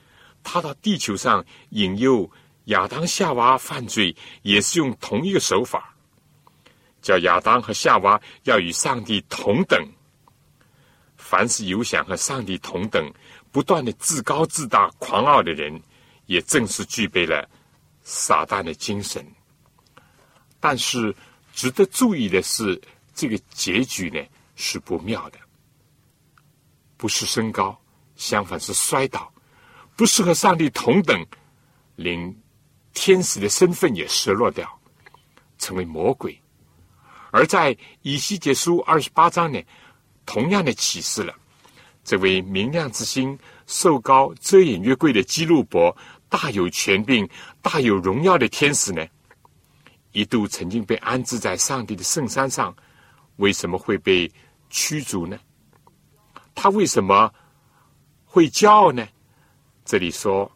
[0.45, 2.31] 他到地球上引诱
[2.67, 5.97] 亚当夏娃犯罪，也是用同一个手法，
[7.03, 9.85] 叫亚当和夏娃要与上帝同等。
[11.17, 13.13] 凡是有想和上帝同等、
[13.51, 15.83] 不断的自高自大、狂傲的人，
[16.27, 17.49] 也正是具备了
[18.05, 19.27] 撒旦的精神。
[20.61, 21.13] 但是。
[21.57, 22.83] 值得注意的是，
[23.15, 24.21] 这个结局呢
[24.57, 25.39] 是不妙的，
[26.97, 27.81] 不是升高，
[28.17, 29.33] 相反是摔倒；
[29.97, 31.25] 不是和上帝同等，
[31.97, 32.35] 连
[32.93, 34.69] 天使的身份也失落掉，
[35.59, 36.41] 成为魔鬼。
[37.31, 39.61] 而在以西结书二十八章呢，
[40.25, 41.35] 同样的启示了
[42.05, 45.97] 这位明亮之星、瘦高、遮掩月桂的基路伯，
[46.29, 47.29] 大有权柄、
[47.63, 49.05] 大有荣耀的天使呢。
[50.13, 52.75] 一度曾经被安置在上帝的圣山上，
[53.37, 54.31] 为什么会被
[54.71, 55.37] 驱逐呢？
[56.55, 57.33] 他为什么
[58.25, 59.05] 会骄傲呢？
[59.85, 60.51] 这里说：“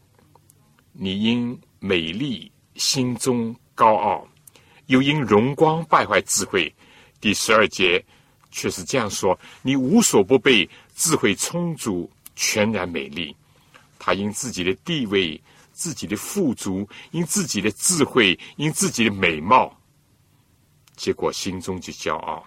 [0.93, 4.29] 你因美丽心中高傲，
[4.87, 6.75] 又因荣光败坏智慧。”
[7.21, 8.05] 第十二节
[8.51, 13.35] 却是这样说：“你无所不备，智慧充足，全然美丽。”
[13.99, 15.41] 他因自己的地位。
[15.71, 19.73] 自己的富足，因自己的智慧，因自己的美貌，
[20.97, 22.45] 结果心中就骄傲。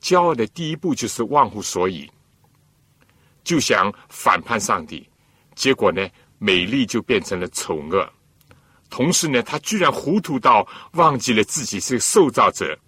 [0.00, 2.08] 骄傲的第一步就是忘乎所以，
[3.42, 5.08] 就想反叛上帝。
[5.56, 8.08] 结果呢，美丽就变成了丑恶。
[8.88, 12.78] 同时呢，他居然糊涂到忘记了自己是受造者，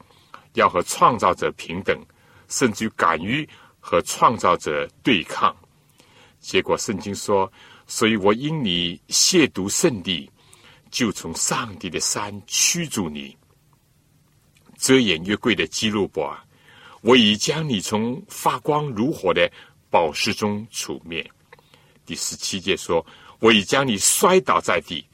[0.52, 2.00] 要和创造者平等，
[2.46, 3.48] 甚至于敢于
[3.80, 5.52] 和创造者对抗。
[6.38, 7.50] 结果圣经说。
[7.90, 10.30] 所以我因你亵渎圣地，
[10.90, 13.34] 就从上帝的山驱逐你，
[14.76, 16.38] 遮掩越贵的基路伯，
[17.00, 19.50] 我已将你从发光如火的
[19.88, 21.26] 宝石中除灭。
[22.08, 23.04] 第十七节说，
[23.38, 25.04] 我已将你摔倒在地。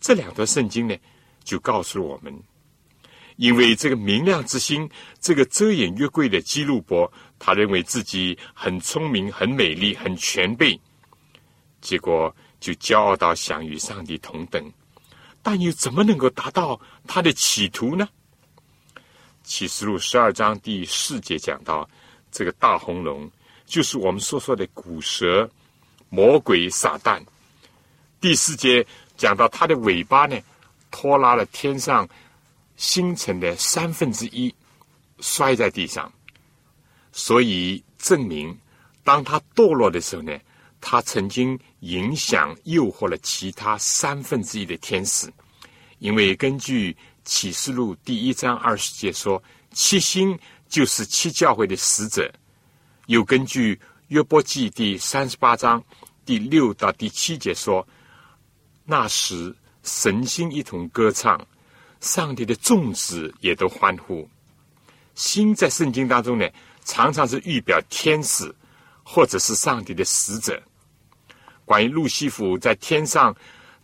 [0.00, 0.96] 这两段圣经呢，
[1.42, 2.32] 就告诉了我们，
[3.34, 4.88] 因为这个明亮之星，
[5.18, 10.80] 这个遮掩月桂的基路伯，他认为自己很聪明、很美丽、很全备。
[11.80, 14.72] 结果就骄傲到想与上帝同等，
[15.42, 18.08] 但又怎么能够达到他的企图呢？
[19.42, 21.90] 启示录十二章第四节讲到，
[22.30, 23.28] 这个大红龙
[23.64, 25.50] 就是我们所说的古蛇、
[26.08, 27.22] 魔鬼、撒旦。
[28.20, 28.86] 第四节
[29.16, 30.38] 讲到它的尾巴呢，
[30.90, 32.08] 拖拉了天上
[32.76, 34.54] 星辰的三分之一，
[35.20, 36.12] 摔在地上，
[37.12, 38.56] 所以证明
[39.04, 40.32] 当他堕落的时候呢。
[40.78, 45.26] 他曾经影响、诱惑了其他三分之一的天使，
[45.98, 49.42] 因为根据启示录第一章二十节说，
[49.72, 50.38] 七星
[50.68, 52.30] 就是七教会的使者；
[53.06, 55.82] 又根据约伯记第三十八章
[56.24, 57.84] 第六到第七节说，
[58.84, 59.52] 那时
[59.82, 61.44] 神星一同歌唱，
[62.00, 64.28] 上帝的众子也都欢呼。
[65.16, 66.48] 心在圣经当中呢，
[66.84, 68.54] 常常是预表天使
[69.02, 70.62] 或者是上帝的使者。
[71.64, 73.34] 关于路西弗在天上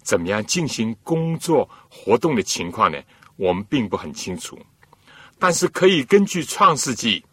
[0.04, 3.02] 怎么样进行工作活动的情况呢？
[3.34, 4.56] 我们并不很清楚，
[5.40, 7.24] 但是可以根据创世纪，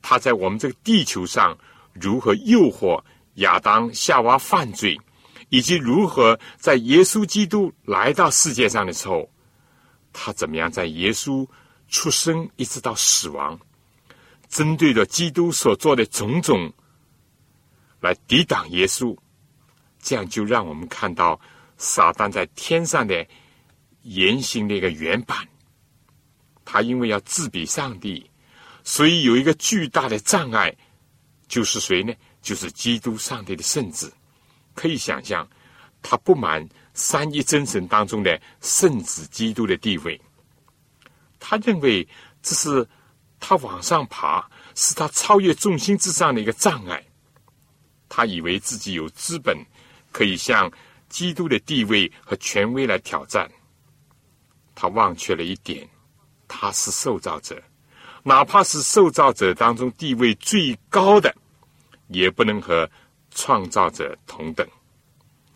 [0.00, 1.54] 他在我们这个地球上
[1.92, 3.02] 如何诱惑
[3.34, 4.98] 亚当夏娃犯罪，
[5.48, 9.30] 以及如何在耶稣基督来到世界上的时候，
[10.12, 11.46] 他怎么样在耶稣
[11.88, 13.58] 出生一直到死亡，
[14.48, 16.72] 针对着基督所做的种种
[18.00, 19.16] 来抵挡耶稣。
[20.00, 21.40] 这样就让我们看到
[21.76, 23.26] 撒旦在天上的
[24.02, 25.46] 言行的一个原版。
[26.64, 28.28] 他因为要自比上帝，
[28.82, 30.74] 所以有一个巨大的障碍，
[31.52, 32.14] 就是谁呢？
[32.40, 34.10] 就是基督上帝的圣子。
[34.74, 35.46] 可以想象，
[36.00, 40.18] 他不满三一真神当中的圣子基督的地位。
[41.38, 42.08] 他认为
[42.42, 42.88] 这是
[43.38, 47.04] 他往上爬，是他超越众星之上的一个障碍。
[48.08, 49.54] 他以为自己有资本。
[50.14, 50.70] 可以向
[51.08, 53.50] 基督的地位和权威来挑战。
[54.74, 55.88] 他忘却了一点，
[56.46, 57.58] 他是受造者，
[58.22, 61.34] 哪怕是受造者当中地位最高的，
[62.12, 62.88] 也不能和
[63.30, 64.66] 创造者同等。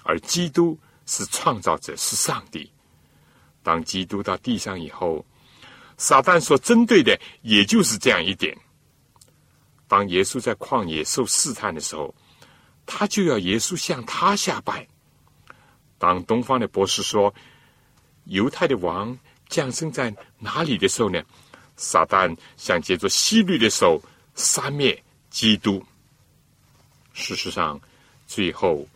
[0.02, 2.70] 而基督是创造者，是上帝。
[3.62, 5.24] 当基督到地上以后，
[5.96, 8.56] 撒旦所针对的也就是这样一点。
[9.88, 12.14] 当耶稣在旷野受试探的时候，
[12.84, 14.86] 他就要耶稣向他下拜。
[15.98, 17.32] 当东方的博士说。
[18.28, 19.16] 犹太的王
[19.48, 21.22] 降生在哪里的时候呢？
[21.76, 24.02] 撒旦想借着西律的手
[24.34, 25.00] 杀灭
[25.30, 25.80] 基督。
[27.16, 27.80] 事实上，
[28.26, 28.86] 最后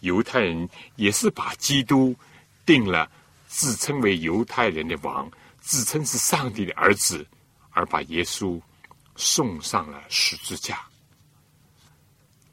[0.00, 0.66] 犹太人
[0.96, 2.16] 也是把基督
[2.64, 3.08] 定了，
[3.46, 7.24] 自称为犹太人的王，自称是上帝的儿子，
[7.70, 8.58] 而把耶稣
[9.14, 10.82] 送上了十字架。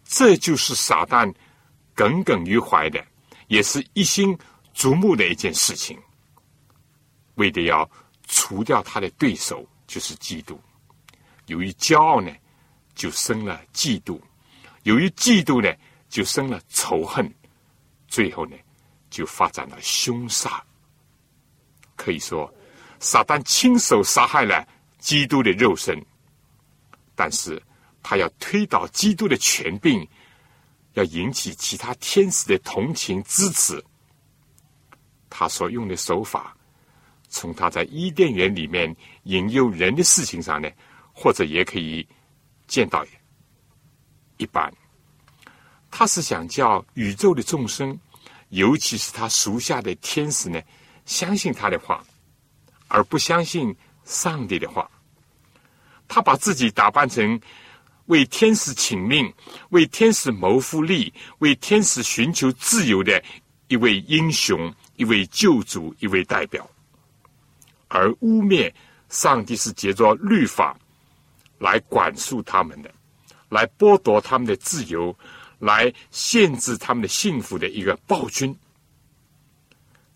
[0.05, 1.33] 这就是撒旦
[1.95, 3.03] 耿耿于怀的，
[3.47, 4.37] 也是一心
[4.75, 5.97] 瞩目的一件事情。
[7.35, 7.89] 为的要
[8.27, 10.57] 除掉他的对手，就是嫉妒。
[11.47, 12.31] 由于骄傲呢，
[12.93, 14.19] 就生了嫉妒；
[14.83, 15.73] 由于嫉妒呢，
[16.07, 17.29] 就生了仇恨。
[18.07, 18.55] 最后呢，
[19.09, 20.63] 就发展了凶杀。
[21.95, 22.53] 可以说，
[22.99, 24.67] 撒旦亲手杀害了
[24.99, 25.99] 基督的肉身，
[27.15, 27.61] 但是
[28.01, 30.07] 他要推倒基督的权柄，
[30.93, 33.83] 要引起其他天使的同情支持。
[35.29, 36.55] 他所用的手法。
[37.29, 40.69] 从他在伊甸园里面引诱人的事情上呢，
[41.11, 42.07] 或者也可以
[42.67, 43.03] 见到
[44.37, 44.73] 一般，
[45.91, 47.97] 他是想叫宇宙的众生，
[48.49, 50.61] 尤其是他属下的天使呢，
[51.05, 52.03] 相信他的话，
[52.87, 53.75] 而不相信
[54.05, 54.89] 上帝的话。
[56.07, 57.39] 他把自己打扮成
[58.07, 59.33] 为天使请命、
[59.69, 63.23] 为天使谋福利、为天使寻求自由的
[63.67, 66.69] 一位英雄、一位救主、一位代表。
[67.87, 68.71] 而污蔑
[69.09, 70.77] 上帝是借着律法
[71.59, 72.93] 来管束他们的，
[73.53, 75.15] 来剥夺他们的自由，
[75.59, 78.57] 来限制他们的幸福的一个暴君，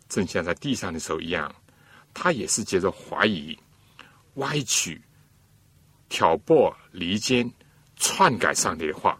[0.09, 1.53] 正像在地上的时候一样，
[2.13, 3.57] 他也是接着怀疑、
[4.35, 5.01] 歪曲、
[6.09, 7.49] 挑拨离间、
[7.97, 9.17] 篡改上帝的话，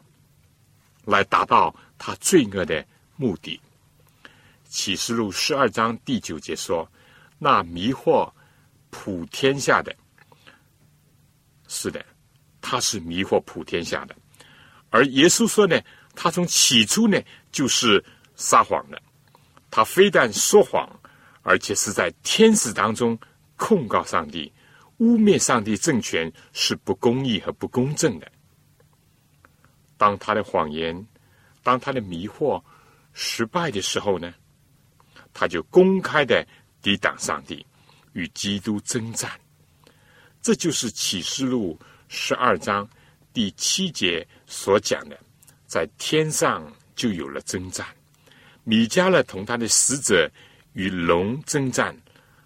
[1.06, 3.60] 来达到他罪恶的目的。
[4.68, 6.90] 启示录十二章第九节说
[7.38, 8.30] ：“那迷惑。”
[8.90, 9.94] 普天下的，
[11.68, 12.04] 是的，
[12.62, 14.16] 他是迷惑普天下的。
[14.90, 15.80] 而耶稣说呢，
[16.16, 18.04] 他从起初呢就是
[18.36, 19.02] 撒谎的。
[19.70, 20.90] 他非但说谎，
[21.42, 23.18] 而且是在天使当中
[23.56, 24.52] 控告上帝，
[24.98, 28.32] 污蔑上帝政权是不公义和不公正的。
[29.98, 31.08] 当他的谎言，
[31.64, 32.62] 当他的迷惑
[33.14, 34.34] 失败的时候呢，
[35.34, 36.46] 他就公开的
[36.82, 37.66] 抵挡上帝。
[38.14, 39.30] 与基督征战，
[40.42, 42.88] 这就是启示录十二章
[43.34, 45.20] 第七节所讲的，
[45.66, 47.86] 在天上就有了征战。
[48.64, 50.30] 米迦勒同他的使者
[50.74, 51.96] 与龙征战，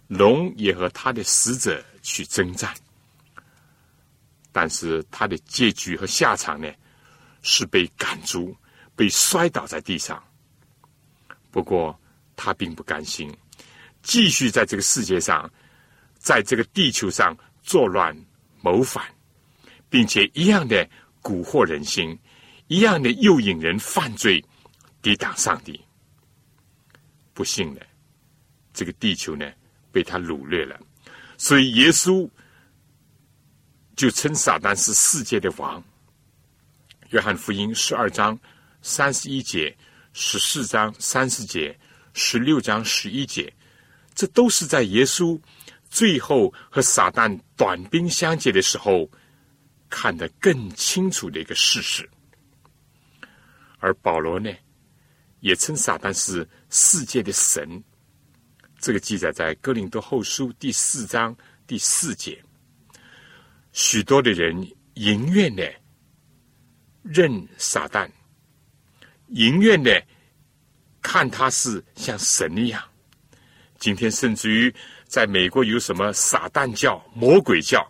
[0.08, 2.74] 龙也和他的使者去征战。
[4.52, 6.72] 但是他的结局和下场呢，
[7.42, 8.56] 是被赶逐，
[8.96, 10.22] 被摔倒在地上。
[11.50, 11.98] 不过
[12.36, 13.34] 他并不甘心，
[14.04, 15.50] 继续在这个世界上。
[16.24, 18.16] 在这个地球上作乱
[18.62, 19.04] 谋反，
[19.92, 20.90] 并且一样的
[21.22, 22.18] 蛊惑人心，
[22.68, 24.44] 一样的诱引人犯罪，
[25.02, 25.80] 抵挡上帝。
[27.34, 27.86] 不幸的，
[28.74, 29.52] 这个地球呢
[29.92, 30.80] 被他掳掠了，
[31.38, 32.28] 所以耶稣
[33.98, 35.84] 就称撒旦是世界的王。
[37.10, 38.40] 约翰福音十二章
[38.82, 39.76] 三十一节、
[40.14, 41.78] 十四章三十节、
[42.14, 43.54] 十六章十一节，
[44.16, 45.38] 这都是在耶稣。
[45.90, 49.10] 最后和撒旦短兵相接的时候，
[49.92, 52.10] 看得更清楚的一个事实。
[53.78, 54.50] 而保罗呢，
[55.42, 57.84] 也称撒旦是世界的神。
[58.80, 61.36] 这个记载在哥林多后书第四章
[61.68, 62.44] 第四节。
[63.72, 64.60] 许多的人
[64.96, 65.62] 宁愿呢
[67.04, 68.10] 认撒旦，
[69.28, 69.92] 宁愿呢
[71.02, 72.84] 看他是像神一样。
[73.78, 74.74] 今天甚至于。
[75.12, 77.86] 在美国有什么撒旦教、魔鬼教？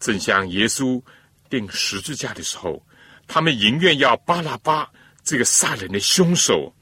[0.00, 1.00] 正像耶稣
[1.48, 2.84] 钉十字架的时候，
[3.28, 4.90] 他们宁愿要巴拉巴
[5.22, 6.74] 这个杀人的凶手，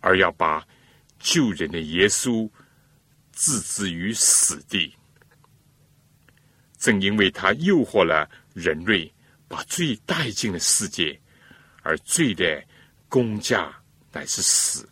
[0.00, 0.64] 而要把
[1.18, 2.48] 救人的耶稣
[3.32, 4.94] 置之于死地。
[6.78, 9.12] 正因为他诱惑了人类，
[9.48, 11.18] 把罪带进了世界，
[11.82, 12.62] 而罪的
[13.08, 13.74] 公价
[14.12, 14.88] 乃是死。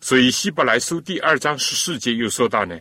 [0.00, 2.78] 所以希伯来书第二章十四节又说到呢，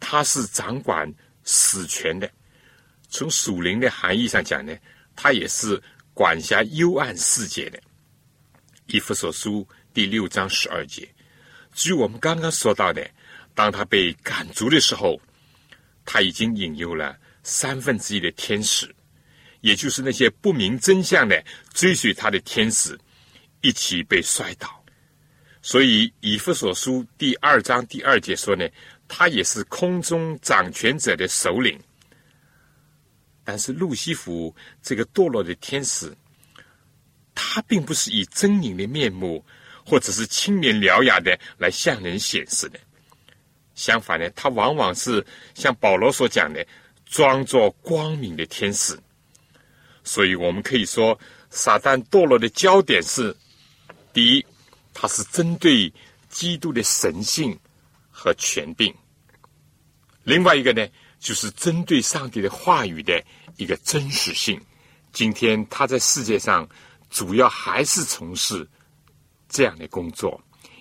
[0.00, 1.06] 他是掌管
[1.50, 2.30] 死权的。
[3.08, 4.76] 从属灵的含义上讲呢，
[5.16, 5.82] 他也是
[6.12, 7.80] 管辖幽暗世界的。
[8.88, 11.08] 以弗所书第六章十二节，
[11.72, 13.10] 至于我们刚刚说到的，
[13.54, 15.18] 当他被赶逐的时候，
[16.04, 18.94] 他已经引诱了三分之一的天使，
[19.62, 21.42] 也就是那些不明真相的
[21.72, 22.98] 追随他的天使，
[23.62, 24.84] 一起被摔倒。
[25.62, 28.68] 所以以弗所书第二章第二节说呢，
[29.08, 31.80] 他也是空中掌权者的首领。
[33.42, 36.14] 但是路西弗这个堕落的天使，
[37.34, 39.42] 他并不是以狰狞的面目，
[39.86, 42.78] 或者是青年獠牙的来向人显示的。
[43.74, 46.66] 相反呢，他往往是像保罗所讲的，
[47.06, 48.98] 装作光明的天使。
[50.04, 53.34] 所以我们可以说，撒旦堕落的焦点是：
[54.12, 54.44] 第一，
[54.92, 55.90] 他是针对
[56.28, 57.58] 基督的神性
[58.18, 58.92] 和权柄；
[60.24, 60.84] 另外一个呢，
[61.20, 63.22] 就是针对上帝的话语的。
[63.56, 64.60] 一个真实性。
[65.12, 66.68] 今天他在世界上
[67.10, 68.64] 主要还是从事
[69.48, 70.40] 这样的工作，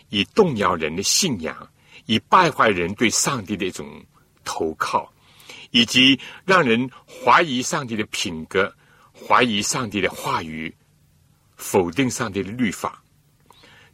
[0.09, 1.67] 以动摇人的信仰，
[2.05, 4.05] 以败坏人对上帝的一种
[4.43, 5.11] 投靠，
[5.71, 8.71] 以及让人怀疑上帝的品格，
[9.11, 10.71] 怀疑上帝的话语，
[11.55, 13.03] 否定上帝的律法，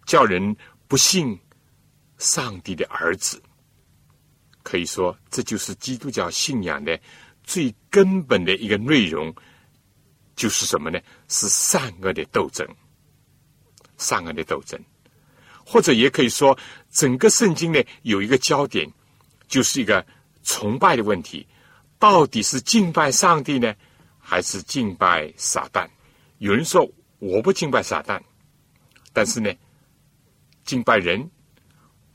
[0.06, 0.54] 叫人
[0.90, 1.40] 不信
[2.24, 3.44] 上帝的儿子。
[4.64, 6.98] 可以说，这就是基督教信仰的。
[7.44, 9.36] 最根本的一个内容
[10.34, 10.98] 就是什么呢？
[11.28, 12.66] 是善恶的斗争，
[13.98, 14.80] 善恶的斗争，
[15.66, 16.58] 或者也可以说，
[16.90, 18.90] 整个圣经呢有一个焦点，
[19.50, 20.06] 就是一个
[20.44, 21.46] 崇拜的问题：
[22.00, 23.76] 到底是敬拜上帝呢，
[24.18, 25.86] 还是敬拜撒旦？
[26.38, 28.22] 有人说我不敬拜撒旦，
[29.12, 29.54] 但是呢，
[30.64, 31.30] 敬拜人，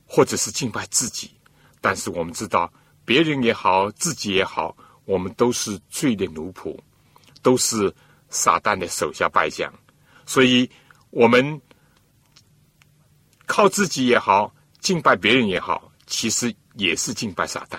[0.09, 1.31] 或者是敬拜自己。
[1.81, 2.73] 但是我们知道，
[3.05, 4.77] 别人也好，自己也好。
[5.05, 6.79] 我们都是罪的奴仆，
[7.41, 7.91] 都是
[8.29, 9.73] 撒旦的手下败将，
[10.27, 10.71] 所以
[11.09, 11.59] 我们
[13.47, 17.79] 靠自己也好，敬拜别人也好，其实也是敬拜撒旦。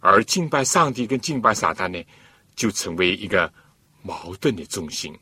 [0.00, 2.02] 而敬拜上帝跟敬拜撒旦呢，
[2.56, 3.52] 就成为一个
[4.00, 5.14] 矛盾的中心。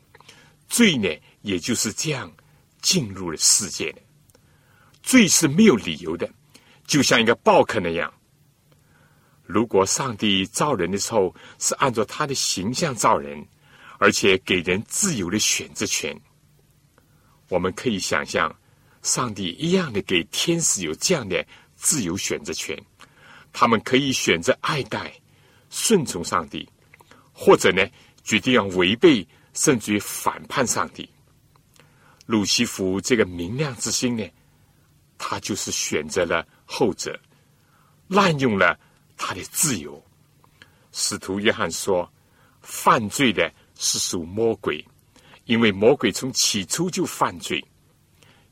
[0.69, 1.09] 罪呢，
[1.41, 2.31] 也就是这样
[2.81, 4.01] 进入了世界的。
[5.07, 6.29] 罪是没有理由的，
[6.85, 8.13] 就像一个暴客那样。
[9.45, 13.41] 如果上帝造人的时候是按照他的形象造人，
[13.99, 16.13] 而且给人自由的选择权，
[17.47, 18.53] 我们可以想象，
[19.01, 21.41] 上帝一样的给天使有这样的
[21.77, 22.77] 自由选择权，
[23.53, 25.13] 他们可以选择爱戴、
[25.69, 26.67] 顺从上帝，
[27.31, 27.87] 或者呢，
[28.25, 31.09] 决定要违背，甚至于反叛上帝。
[32.25, 34.27] 鲁西弗这个明亮之星呢，
[35.17, 37.19] 他就是选择了后者，
[38.07, 38.79] 滥用了。
[39.19, 39.99] 他的自由，
[40.91, 42.07] 使徒约翰说
[42.61, 44.85] ：“犯罪的是属魔鬼，
[45.45, 47.59] 因为魔鬼从起初就犯罪。”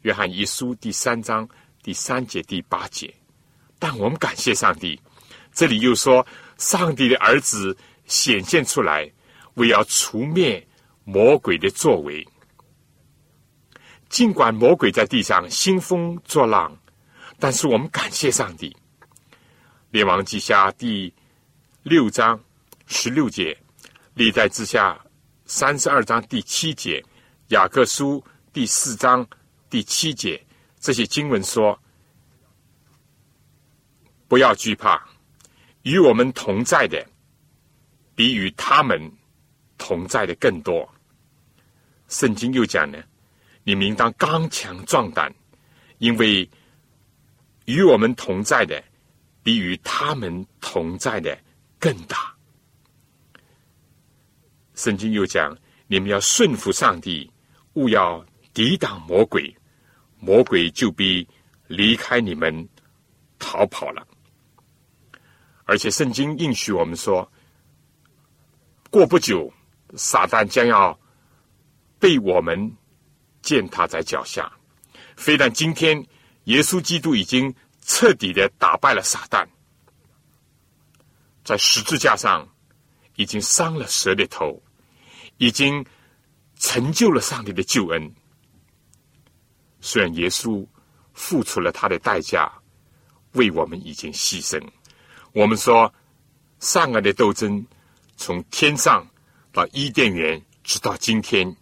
[0.01, 1.47] 约翰一书第三章
[1.83, 3.13] 第三节第八节。
[3.77, 4.99] 但我们感谢上帝，
[5.53, 6.25] 这里又说
[6.57, 9.07] 上帝的儿子显现出来，
[9.53, 10.67] 为要除灭
[11.03, 12.27] 魔鬼的作为。
[14.09, 16.77] 尽管魔鬼在地上兴风作浪，
[17.39, 18.75] 但是我们感谢上帝。
[19.91, 21.13] 列王记下第
[21.83, 22.39] 六章
[22.85, 23.57] 十六节，
[24.13, 24.99] 历代之下
[25.45, 27.03] 三十二章第七节，
[27.49, 29.25] 雅各书第四章
[29.69, 30.41] 第七节，
[30.79, 31.77] 这些经文说
[34.27, 35.01] ：“不要惧怕，
[35.83, 37.05] 与我们同在的，
[38.15, 39.11] 比与他们
[39.77, 40.87] 同在的更多。”
[42.07, 43.01] 圣经又讲呢
[43.65, 45.35] ：“你们应当刚强壮胆，
[45.97, 46.49] 因为
[47.65, 48.81] 与我们同在的。”
[49.45, 51.37] 比与他们同在的
[51.77, 52.35] 更大。
[54.73, 55.55] 圣经又讲：
[55.85, 57.31] 你们要顺服上帝，
[57.73, 59.55] 勿要抵挡魔鬼，
[60.17, 61.27] 魔鬼就必
[61.67, 62.67] 离开你们
[63.37, 64.07] 逃跑了。
[65.65, 67.31] 而且圣经应许我们说，
[68.89, 69.53] 过不久，
[69.93, 70.99] 撒旦将要
[71.99, 72.75] 被我们
[73.45, 74.51] 践踏在脚下。
[75.15, 76.05] 非但今天，
[76.45, 77.55] 耶稣基督已经。
[77.87, 79.47] 彻底的打败了撒旦，
[81.43, 82.49] 在十字架上
[83.15, 84.59] 已经伤了蛇的头，
[85.37, 85.85] 已经
[86.57, 88.11] 成就了上帝的救恩。
[89.81, 90.65] 虽然耶稣
[91.13, 92.51] 付出了他的代价，
[93.33, 94.59] 为我们已经牺牲。
[95.31, 95.93] 我们说
[96.59, 97.63] 善恶的斗争
[98.17, 99.07] 从天上
[99.53, 101.55] 到伊甸园，直到今天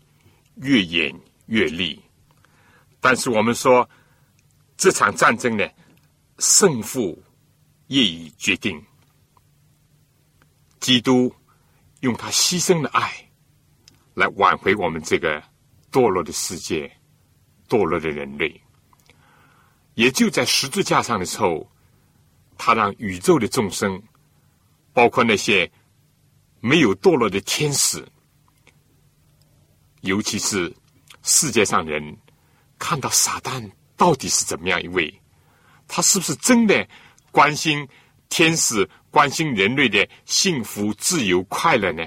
[0.56, 1.14] 越演
[1.48, 2.02] 阅历。
[3.00, 3.89] 但是我们说。
[4.76, 5.66] 这场战争呢，
[6.39, 7.24] 胜负
[7.88, 8.84] 业已决定。
[10.80, 11.34] 基督
[12.02, 13.14] 用他牺牲的爱
[14.16, 15.41] 来挽回我们这个
[15.91, 16.91] 堕落的世界、
[17.70, 18.60] 堕落的人类。
[19.94, 21.72] 也就在十字架上的时候，
[22.58, 24.02] 他让宇宙的众生，
[24.91, 25.72] 包括那些
[26.60, 28.06] 没有堕落的天使，
[30.02, 30.76] 尤其是
[31.24, 32.16] 世界上人，
[32.78, 35.22] 看到撒旦到底是怎么样一位，
[35.88, 36.88] 他是不是真的
[37.32, 37.88] 关心
[38.30, 42.06] 天使、关心人类的幸福、自由、快乐呢？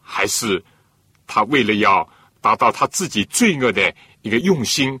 [0.00, 0.64] 还是
[1.26, 2.08] 他为了要
[2.40, 4.98] 达到他自己罪恶的一个用心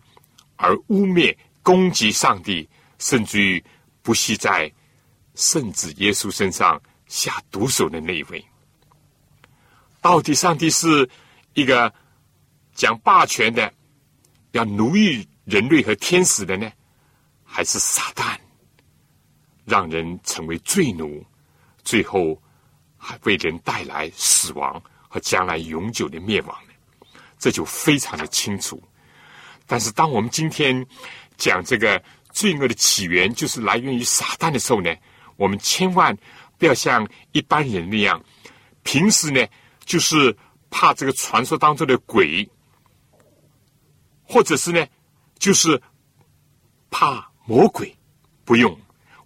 [0.56, 1.36] 而污蔑？
[1.62, 2.66] 攻击上帝，
[2.98, 3.62] 甚至于
[4.02, 4.72] 不惜在
[5.34, 8.42] 圣子耶稣身上下毒手的那一位，
[10.00, 11.08] 到底上帝是
[11.52, 11.92] 一个
[12.80, 13.70] 讲霸权的，
[14.52, 16.72] 要奴役人类和天使的呢，
[17.44, 18.38] 还是撒旦
[19.66, 21.22] 让人成为罪奴，
[21.84, 22.40] 最后
[22.96, 26.72] 还为人带来死亡和将来永久的灭亡呢？
[27.38, 28.82] 这就非常的清楚。
[29.66, 30.86] 但是，当我们今天，
[31.36, 32.02] 讲这个
[32.32, 34.90] 罪恶的起源就是来源于撒旦的时候呢，
[35.36, 36.16] 我们千万
[36.56, 38.24] 不要像一般人那样，
[38.84, 39.46] 平时呢
[39.84, 40.34] 就是
[40.70, 42.48] 怕这个传说当中的鬼，
[44.30, 44.86] 或者是呢
[45.38, 45.80] 就是
[46.88, 47.92] 怕魔鬼。
[48.44, 48.76] 不用，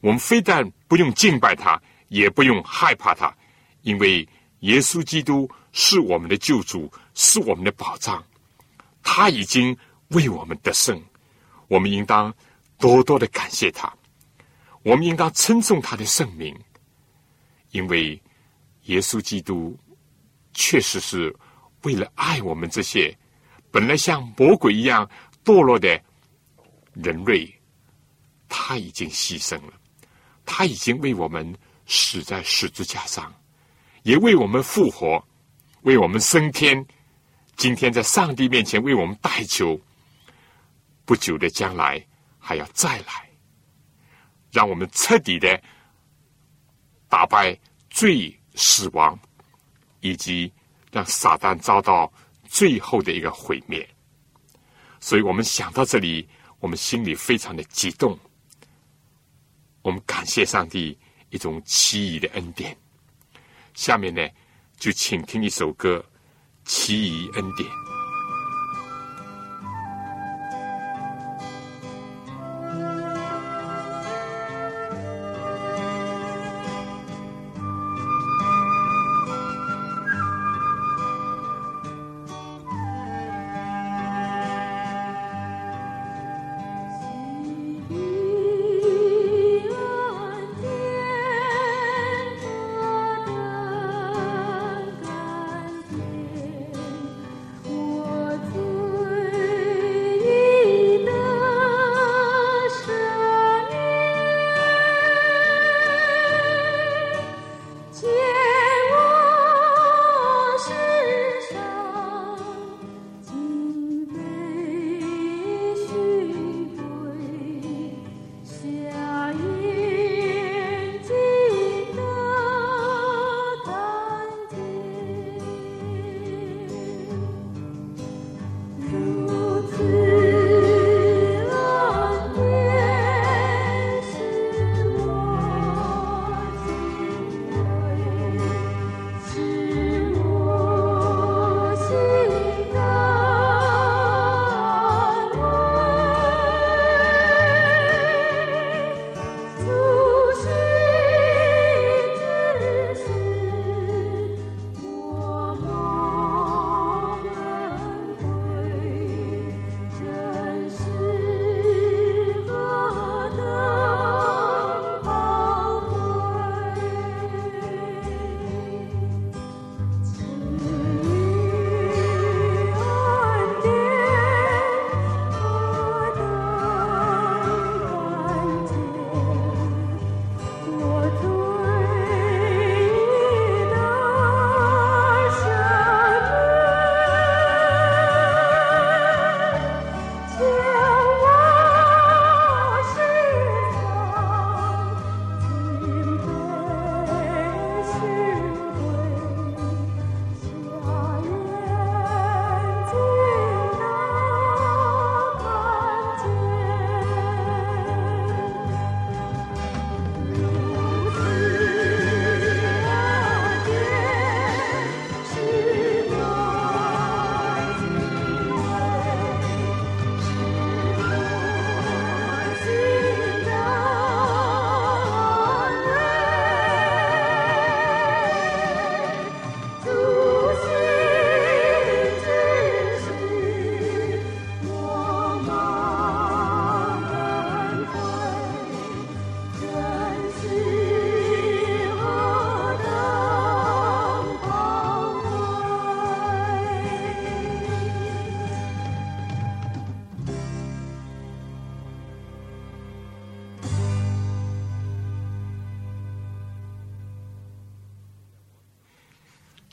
[0.00, 3.34] 我们非但不用敬拜他，也不用害怕他，
[3.82, 4.28] 因为
[4.61, 8.22] 耶稣基督是我们的救主，是我们的保障，
[9.02, 9.74] 他已经
[10.09, 11.02] 为我们得胜。
[11.68, 12.32] 我们应当
[12.78, 13.90] 多多的感谢他，
[14.82, 16.55] 我们应当称颂他的圣名，
[17.70, 18.20] 因为
[18.82, 19.74] 耶稣基督
[20.52, 21.34] 确实是
[21.84, 23.16] 为了爱我们这些
[23.75, 25.11] 本来像魔鬼一样
[25.45, 26.01] 堕落的
[26.93, 27.53] 人类，
[28.49, 29.72] 他已经牺牲了，
[30.47, 31.53] 他已经为我们
[31.85, 33.35] 死在十字架上，
[34.05, 35.20] 也为我们复活，
[35.83, 36.87] 为我们升天，
[37.57, 39.77] 今天在上帝面前为我们代求。
[41.05, 42.01] 不久的将来
[42.39, 43.29] 还要再来，
[44.53, 45.61] 让我们彻底的
[47.09, 47.59] 打败
[47.91, 49.18] 罪、死亡，
[49.99, 50.53] 以及
[50.93, 52.11] 让撒旦遭到
[52.49, 53.88] 最后的一个毁灭。
[55.01, 56.26] 所以我们想到这里，
[56.61, 58.18] 我们心里非常的激动。
[59.82, 62.74] 我们感谢上帝一种奇异的恩典。
[63.74, 64.26] 下面呢，
[64.78, 66.03] 就请听一首歌
[66.68, 67.68] 《奇异恩典》。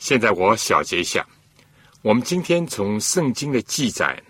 [0.02, 1.24] 现在我小结一下，
[2.02, 4.20] 我们今天从圣经的记载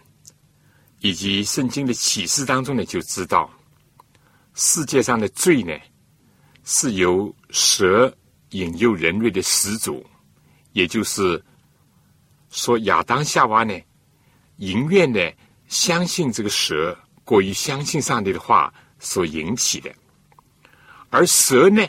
[0.98, 3.50] 以及圣经的启示当中呢，就知道
[4.52, 5.72] 世界上的罪呢，
[6.62, 8.14] 是由蛇
[8.50, 10.04] 引诱人类的始祖，
[10.72, 11.42] 也就是
[12.50, 13.74] 说亚当夏娃呢，
[14.56, 15.18] 宁愿呢
[15.68, 16.94] 相信这个蛇，
[17.24, 19.90] 过于相信上帝的话所引起的。
[21.08, 21.82] 而蛇呢，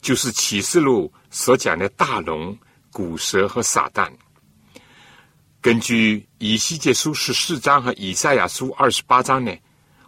[0.00, 2.56] 就是启示录所讲的大龙、
[2.94, 4.08] 古蛇和撒旦。
[5.60, 9.52] 根据以西结书十四章和以赛亚书二十八章呢，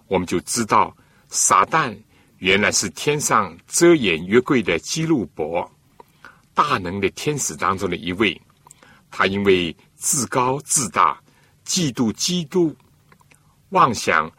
[0.07, 0.97] 我们就知道
[1.29, 1.93] 撒旦
[2.39, 5.69] 原来是天上遮掩约柜的基路伯，
[6.55, 8.41] 大能的天使当中的一位。
[9.11, 11.21] 他因为自高自大，
[11.67, 12.73] 嫉妒基督，
[13.71, 14.31] 妄想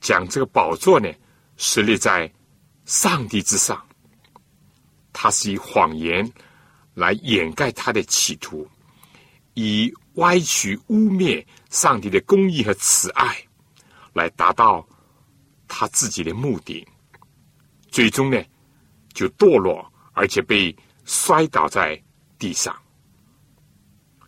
[0.00, 1.10] 将这个宝座呢
[1.56, 2.30] 设立在。
[2.88, 3.84] 上帝之上，
[5.12, 6.24] 他是以谎言
[6.96, 8.66] 来掩盖他的企图，
[9.52, 13.36] 以歪曲污蔑上帝的公义和慈爱，
[14.14, 14.82] 来达到
[15.68, 16.86] 他自己的目的。
[17.90, 18.42] 最终呢，
[19.12, 20.74] 就堕落，而且被
[21.04, 22.02] 摔倒在
[22.38, 22.74] 地上。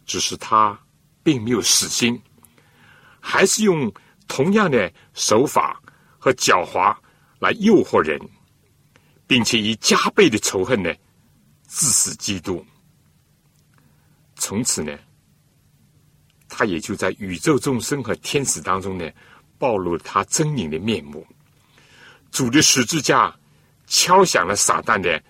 [0.04, 0.78] 只是他
[1.22, 2.20] 并没有死心，
[3.18, 3.90] 还是用
[4.26, 5.82] 同样的手法
[6.18, 6.94] 和狡猾
[7.38, 8.20] 来诱惑人。
[9.28, 10.90] 并且以加倍的仇恨呢，
[11.68, 12.64] 致死基督。
[14.34, 14.98] 从此呢，
[16.48, 19.08] 他也就在宇宙众生和天使当中呢，
[19.58, 21.24] 暴露了他狰狞的面目。
[22.32, 23.32] 主的十字架
[23.86, 25.22] 敲响了撒旦的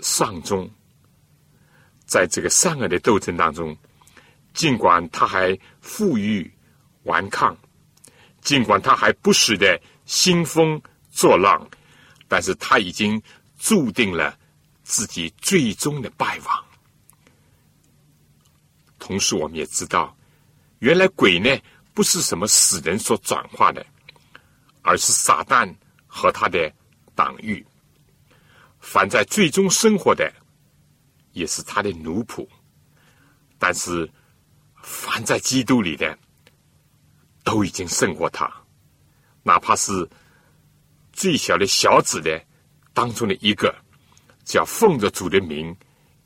[0.00, 0.68] 丧钟。
[2.04, 3.76] 在这个善恶的斗争当中，
[4.52, 6.52] 尽管他还负隅
[7.04, 7.56] 顽抗，
[8.40, 10.80] 尽管他还不时的兴风
[11.10, 11.68] 作浪，
[12.26, 13.22] 但是他已经。
[13.64, 14.36] 注定了
[14.92, 16.64] 自己最终的败亡。
[18.98, 20.14] 同时，我们也知道，
[20.80, 21.48] 原来鬼呢
[21.94, 23.82] 不是什么死人所转化的，
[24.82, 25.74] 而是撒旦
[26.06, 26.70] 和他的
[27.14, 27.66] 党羽。
[28.80, 30.30] 凡在最终生活的，
[31.32, 32.46] 也是他的奴仆。
[33.58, 34.06] 但是，
[34.82, 36.18] 凡在基督里的，
[37.42, 38.52] 都已经胜过他，
[39.42, 40.06] 哪怕是
[41.14, 42.44] 最小的小子的。
[42.94, 43.74] 当中的一个，
[44.44, 45.74] 只要奉着主的名，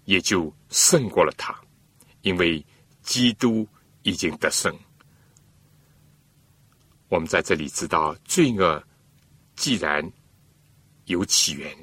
[0.04, 1.54] 也就胜过了他，
[2.22, 2.64] 因为
[3.02, 3.66] 基督
[4.02, 4.74] 已经得胜。
[7.08, 8.82] 我们在这里知道，罪恶
[9.54, 10.04] 既然
[11.04, 11.76] 有起源，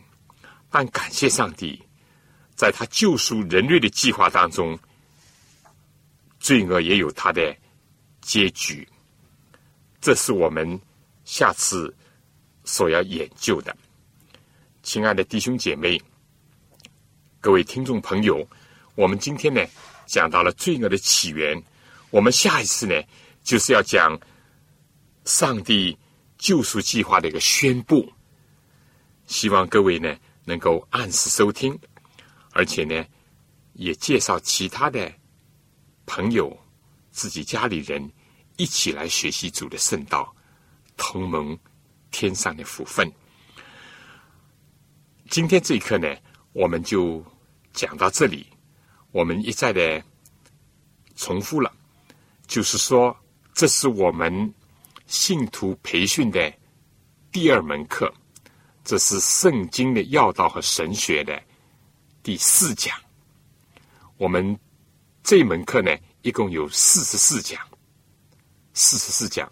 [0.69, 1.81] 但感谢上帝，
[2.55, 4.77] 在他救赎人类的计划当中，
[6.39, 7.55] 罪恶也有他的
[8.21, 8.87] 结局。
[10.01, 10.77] 这是我们
[11.23, 11.95] 下次
[12.65, 13.73] 所要研究的。
[14.81, 16.01] 亲爱的弟兄姐妹，
[17.43, 18.47] 各位听众朋友，
[18.95, 19.61] 我们今天呢
[20.05, 21.61] 讲到了罪恶的起源，
[22.09, 22.95] 我们下一次呢
[23.43, 24.17] 就是要讲
[25.25, 25.97] 上帝
[26.37, 28.09] 救赎计划的一个宣布。
[29.27, 31.77] 希望各位呢能够按时收听，
[32.53, 33.05] 而且呢
[33.73, 35.13] 也介绍其他的
[36.05, 36.57] 朋友、
[37.11, 38.09] 自己家里人
[38.55, 40.33] 一起来学习主的圣道，
[40.95, 41.59] 同盟
[42.09, 43.11] 天上的福分。
[45.29, 46.07] 今天这一课呢，
[46.53, 47.21] 我们就
[47.73, 48.47] 讲到这里。
[49.11, 50.03] 我们一再的
[51.15, 51.71] 重复了，
[52.47, 53.15] 就是说，
[53.53, 54.53] 这是我们
[55.05, 56.51] 信徒培训的
[57.31, 58.11] 第二门课，
[58.83, 61.39] 这是圣经的要道和神学的
[62.23, 62.97] 第四讲。
[64.17, 64.57] 我们
[65.23, 67.61] 这门课呢，一共有四十四讲，
[68.73, 69.47] 四十四讲。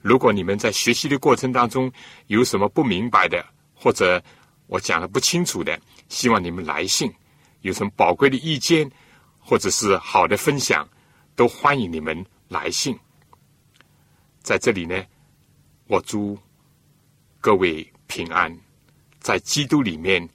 [0.00, 1.92] 如果你们在学习的过程当中
[2.28, 3.44] 有什么不明白的，
[3.74, 4.22] 或者
[4.66, 5.78] 我讲的不清楚的，
[6.08, 7.12] 希望你们来信，
[7.60, 8.90] 有什么宝贵的意见，
[9.38, 10.88] 或者是好的分享，
[11.34, 12.98] 都欢迎你们来信。
[14.42, 15.04] 在这里呢，
[15.86, 16.38] 我祝
[17.40, 18.56] 各位平安，
[19.20, 20.28] 在基督里面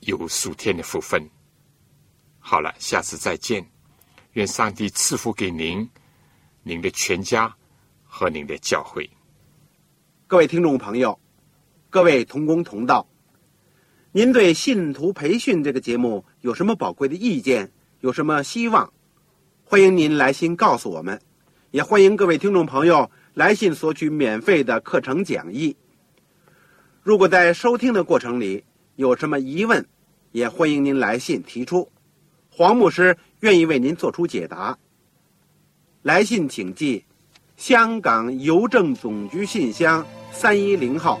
[0.00, 1.28] 有属天的福分。
[2.38, 3.64] 好了，下次再见，
[4.32, 5.88] 愿上帝赐福给您、
[6.62, 7.54] 您的全家
[8.04, 9.08] 和您的教会。
[10.26, 11.18] 各位听众朋友。
[11.90, 13.08] 各位同工同道，
[14.12, 17.70] 您对信徒培训这个节目有什么宝贵的意见？
[18.00, 18.90] 有什么希望？
[19.64, 21.20] 欢迎您来信告诉我们，
[21.72, 25.76] 也欢迎各位听众朋友来信索取免费的课程讲义。
[27.02, 28.64] 如果在收听的过程里
[28.96, 29.86] 有什么疑问，
[30.32, 31.92] 也欢迎您来信提出，
[32.48, 34.78] 黄牧师愿意为您做出解答。
[36.00, 37.04] 来信请寄
[37.58, 41.20] 香港邮政总局信箱三一零号。